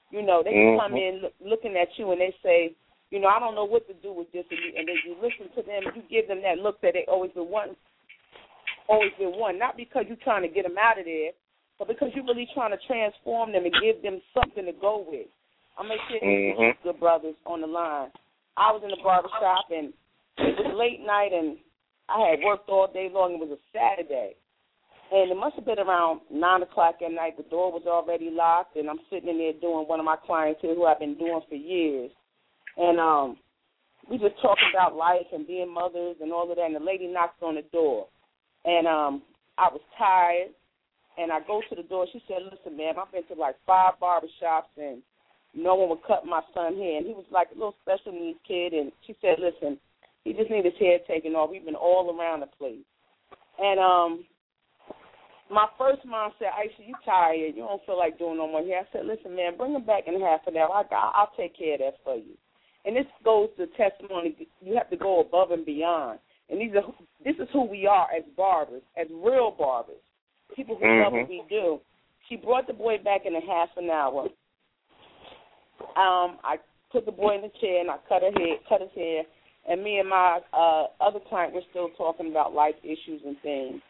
[0.09, 2.75] You know, they can come in look, looking at you and they say,
[3.11, 5.15] you know, I don't know what to do with this, and, you, and then you
[5.21, 7.75] listen to them, you give them that look that they always been wanting,
[8.87, 9.59] always been wanting.
[9.59, 11.31] Not because you're trying to get them out of there,
[11.77, 15.27] but because you're really trying to transform them and give them something to go with.
[15.77, 16.83] I'm gonna share this with you, Mhm.
[16.83, 18.11] good brothers on the line.
[18.57, 19.93] I was in the barber shop and
[20.37, 21.57] it was late night and
[22.09, 23.33] I had worked all day long.
[23.33, 24.35] It was a Saturday.
[25.11, 27.35] And it must have been around nine o'clock at night.
[27.37, 30.61] The door was already locked and I'm sitting in there doing one of my clients
[30.61, 32.11] who I've been doing for years.
[32.77, 33.37] And um
[34.09, 37.07] we just talking about life and being mothers and all of that and the lady
[37.07, 38.07] knocks on the door.
[38.65, 39.21] And um
[39.57, 40.51] I was tired
[41.17, 42.07] and I go to the door.
[42.11, 45.01] She said, Listen, ma'am, I've been to like five barber shops and
[45.55, 48.39] no one would cut my son hair and he was like a little special needs
[48.47, 49.77] kid and she said, Listen,
[50.23, 51.49] he just need his hair taken off.
[51.51, 52.85] We've been all around the place.
[53.59, 54.25] And um
[55.51, 57.55] my first mom said, Aisha, you tired.
[57.55, 58.79] You don't feel like doing no more hair.
[58.79, 60.71] I said, listen, man, bring him back in half an hour.
[60.71, 62.37] I, I- I'll take care of that for you.
[62.85, 64.47] And this goes to testimony.
[64.61, 66.19] You have to go above and beyond.
[66.49, 66.83] And these are
[67.23, 70.01] this is who we are as barbers, as real barbers,
[70.55, 71.29] people who love what Mhm.
[71.29, 71.79] we do.
[72.27, 74.27] She brought the boy back in a half an hour.
[75.97, 76.57] Um, I
[76.91, 79.23] put the boy in the chair and I cut her hair, cut his hair,
[79.69, 83.81] and me and my uh other client were still talking about life issues and things.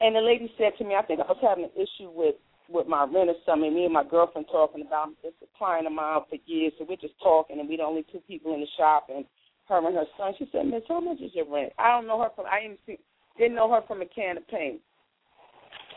[0.00, 2.36] And the lady said to me, I think I was having an issue with
[2.68, 3.74] with my rent or something.
[3.74, 6.96] Me and my girlfriend talking about this a client of mine for years, so we're
[6.96, 9.24] just talking, and we're the only two people in the shop, and
[9.68, 10.32] her and her son.
[10.38, 11.72] She said, Miss, how much is your rent?
[11.78, 12.46] I don't know her from.
[12.46, 12.98] I didn't see,
[13.38, 14.80] didn't know her from a can of paint.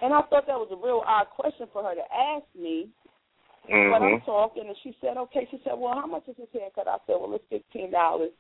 [0.02, 2.90] And I thought that was a real odd question for her to ask me.
[3.70, 3.92] Mm-hmm.
[3.92, 5.48] But I'm talking, and she said, okay.
[5.52, 6.88] She said, well, how much is this haircut?
[6.88, 8.32] I said, well, it's fifteen dollars.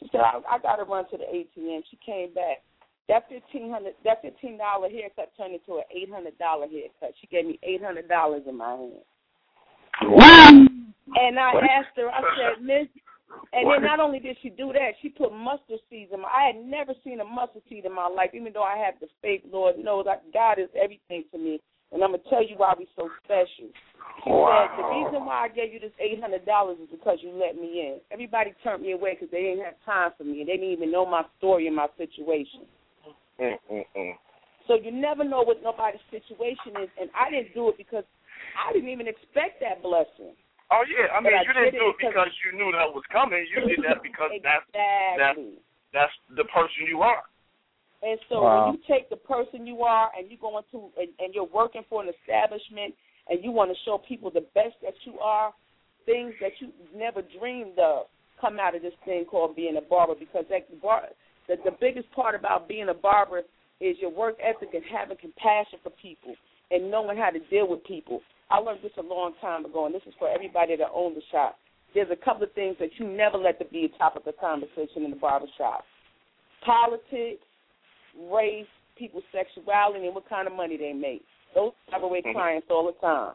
[0.00, 1.82] She said, I, I got to run to the ATM.
[1.90, 2.62] She came back.
[3.08, 7.14] That fifteen hundred, that fifteen dollar haircut turned into an eight hundred dollar haircut.
[7.20, 10.68] She gave me eight hundred dollars in my hand.
[11.14, 12.86] And I asked her, I said, Miss,
[13.52, 16.28] and then not only did she do that, she put mustard seeds in my.
[16.28, 19.08] I had never seen a mustard seed in my life, even though I have the
[19.20, 19.42] faith.
[19.50, 21.60] Lord knows that God is everything to me,
[21.92, 23.68] and I'm gonna tell you why we so special.
[24.24, 27.32] She said the reason why I gave you this eight hundred dollars is because you
[27.32, 28.00] let me in.
[28.10, 30.90] Everybody turned me away because they didn't have time for me, and they didn't even
[30.90, 32.64] know my story and my situation.
[33.40, 34.14] Mm-mm-mm.
[34.68, 38.04] So you never know what nobody's situation is, and I didn't do it because
[38.56, 40.32] I didn't even expect that blessing.
[40.70, 42.72] Oh yeah, I mean But I you didn't did do it it because you knew
[42.72, 43.44] that was coming.
[43.52, 45.40] You did that because that's that's
[45.92, 47.26] that's the person you are.
[48.02, 48.64] And so Wow.
[48.64, 51.82] when you take the person you are and you go into and, and you're working
[51.88, 52.94] for an establishment
[53.28, 55.54] and you want to show people the best that you are,
[56.04, 58.06] things that you never dreamed of
[58.40, 61.04] come out of this thing called being a barber because that bar
[61.48, 63.42] the, the biggest part about being a barber
[63.80, 66.34] is your work ethic and having compassion for people
[66.70, 68.20] and knowing how to deal with people.
[68.50, 71.22] I learned this a long time ago, and this is for everybody that owns the
[71.30, 71.56] shop.
[71.94, 75.04] There's a couple of things that you never let to be a topic of conversation
[75.04, 75.84] in the barber shop.
[76.64, 77.42] Politics,
[78.32, 78.66] race,
[78.96, 81.24] people's sexuality, and what kind of money they make.
[81.54, 82.32] Those type of way Mhm.
[82.32, 83.34] clients all the time.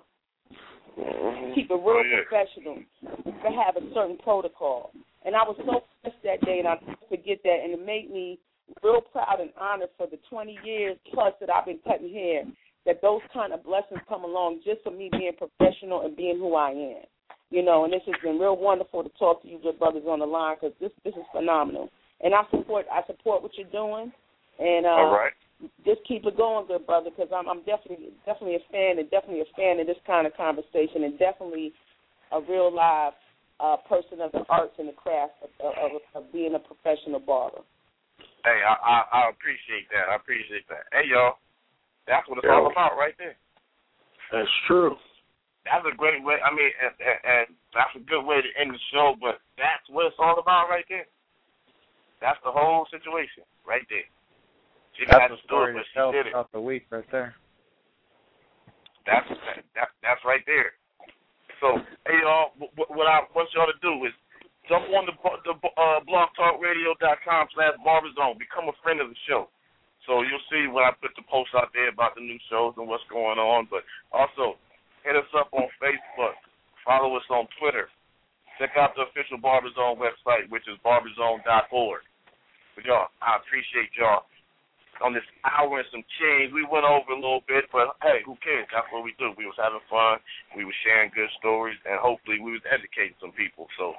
[1.53, 2.21] Keep it real Oh, yeah.
[2.23, 2.83] professional.
[3.25, 4.91] To have a certain protocol.
[5.23, 6.79] And I was so blessed that day, and I'll
[7.09, 7.59] forget that.
[7.63, 8.39] And it made me
[8.81, 12.45] real proud and honored for the 20 years plus that I've been cutting hair.
[12.85, 16.55] That those kind of blessings come along just for me being professional and being who
[16.55, 17.03] I am.
[17.49, 20.19] You know, and this has been real wonderful to talk to you, good brothers, on
[20.19, 21.89] the line because this this is phenomenal.
[22.21, 24.11] And I support I support what you're doing.
[24.59, 25.33] And uh, All right.
[25.85, 29.41] just keep it going, good brother, because I'm I'm definitely definitely a fan and definitely
[29.41, 31.73] a fan of this kind of conversation and definitely
[32.31, 33.13] a real live
[33.59, 37.61] uh, person of the arts and the craft of, of, of being a professional barber.
[38.45, 40.09] Hey, I, I I appreciate that.
[40.09, 40.85] I appreciate that.
[40.93, 41.37] Hey y'all,
[42.05, 43.37] that's what it's all about right there.
[44.31, 44.95] That's true.
[45.65, 46.39] That's a great way.
[46.39, 49.15] I mean, and, and, and that's a good way to end the show.
[49.19, 51.05] But that's what it's all about right there.
[52.21, 54.07] That's the whole situation right there.
[54.97, 56.31] She That's had the to do it, story but she did it.
[56.33, 57.37] throughout the week right there.
[59.05, 60.73] That's that, that that's right there.
[61.61, 61.77] So
[62.09, 64.13] hey y'all, what, what I want y'all to do is
[64.67, 65.13] jump on the
[65.45, 68.41] the uh, blogtalkradio.com slash barberzone.
[68.41, 69.47] Become a friend of the show.
[70.09, 72.87] So you'll see when I put the post out there about the new shows and
[72.89, 73.67] what's going on.
[73.69, 74.57] But also
[75.05, 76.35] hit us up on Facebook.
[76.83, 77.87] Follow us on Twitter.
[78.57, 82.01] Check out the official Barberzone website, which is barberzone.org.
[82.73, 84.25] But y'all, I appreciate y'all
[85.01, 86.53] on this hour and some change.
[86.53, 88.67] We went over a little bit, but hey, who cares?
[88.73, 89.33] That's what we do.
[89.37, 90.21] We was having fun.
[90.55, 93.69] We was sharing good stories, and hopefully we was educating some people.
[93.77, 93.93] So,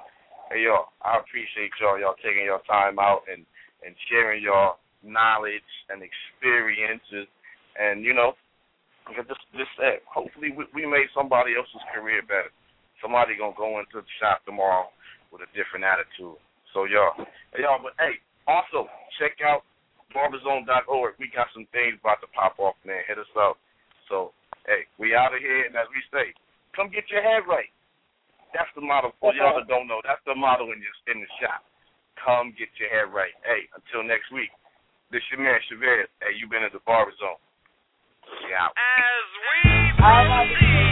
[0.51, 1.99] hey y'all, I appreciate y'all.
[1.99, 3.43] Y'all taking your time out and
[3.85, 7.31] and sharing your knowledge and experiences,
[7.79, 8.35] and you know,
[9.15, 12.51] just just said, hopefully we, we made somebody else's career better.
[12.99, 14.91] Somebody gonna go into the shop tomorrow
[15.31, 16.35] with a different attitude.
[16.75, 17.15] So y'all,
[17.55, 19.63] hey, y'all, but hey, also check out
[20.15, 21.15] barberzone.org.
[21.19, 23.05] We got some things about to pop off, man.
[23.05, 23.57] Hit us up.
[24.09, 24.33] So,
[24.65, 26.33] hey, we out of here, and as we say,
[26.73, 27.69] come get your head right.
[28.53, 30.01] That's the motto for y'all that don't know.
[30.01, 31.61] That's the motto in your in the shop.
[32.17, 33.33] Come get your head right.
[33.45, 34.49] Hey, until next week.
[35.11, 36.05] This your man Chevez.
[36.21, 37.41] Hey, you been at the Barber Zone.
[38.45, 38.73] We out.
[38.77, 39.61] As we
[39.97, 40.88] proceed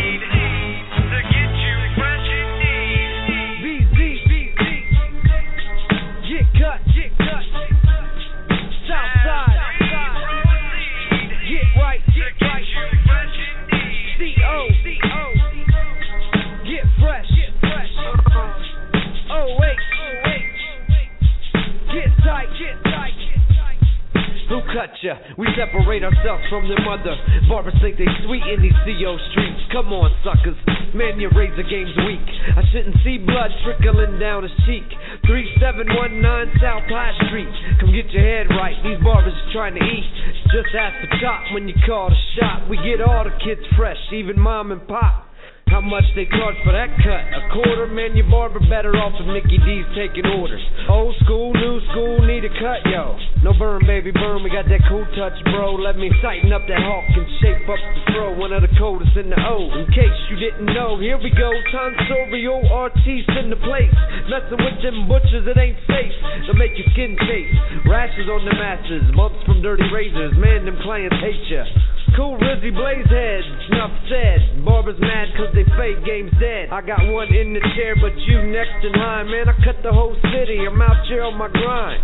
[24.47, 25.19] Who cut ya?
[25.37, 27.15] We separate ourselves from their mother.
[27.51, 29.59] Barbers think they sweet in these CO streets.
[29.75, 30.55] Come on, suckers.
[30.95, 32.23] Man, your razor game's weak.
[32.55, 34.87] I shouldn't see blood trickling down his cheek.
[35.27, 37.51] 3719 South High Street.
[37.83, 38.79] Come get your head right.
[38.87, 40.07] These barbers are trying to eat.
[40.55, 42.71] Just ask the cop when you call the shop.
[42.71, 45.26] We get all the kids fresh, even mom and pop.
[45.67, 47.23] How much they charge for that cut?
[47.27, 50.63] A quarter, man, your barber better off if Mickey D's taking orders.
[50.89, 53.19] Old school, new school, need a cut, yo.
[53.43, 55.75] No burn, baby, burn, we got that cool touch, bro.
[55.75, 58.33] Let me tighten up that hawk and shape up the throw.
[58.39, 59.69] One of the coldest in the O.
[59.75, 61.51] In case you didn't know, here we go.
[61.69, 63.93] Tonsorial artiste in the place.
[64.31, 66.15] Messing with them butchers, it ain't safe.
[66.47, 67.53] They'll make your skin chase.
[67.85, 70.33] Rashes on the masses, bumps from dirty razors.
[70.39, 71.67] Man, them clients hate ya.
[72.15, 74.63] Cool Rizzy Blazehead, snuff said.
[74.65, 76.69] Barbers mad cause they fake game's dead.
[76.71, 79.29] I got one in the chair, but you next in line.
[79.29, 82.03] Man, I cut the whole city, I'm out here on my grind.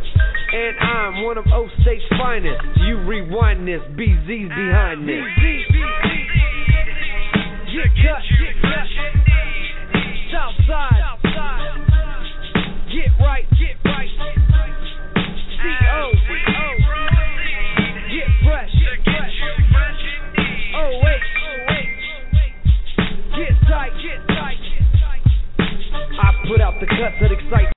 [0.54, 2.62] And I'm one of O State's finest.
[2.86, 5.26] You rewind this, BZ's behind this.
[7.74, 8.88] Get cut, get cut.
[10.32, 11.02] Southside.
[12.94, 14.10] Get right, get right.
[15.58, 16.82] C-O, C-O.
[20.76, 21.02] Oh,
[26.20, 27.73] i put out the cuts that excite.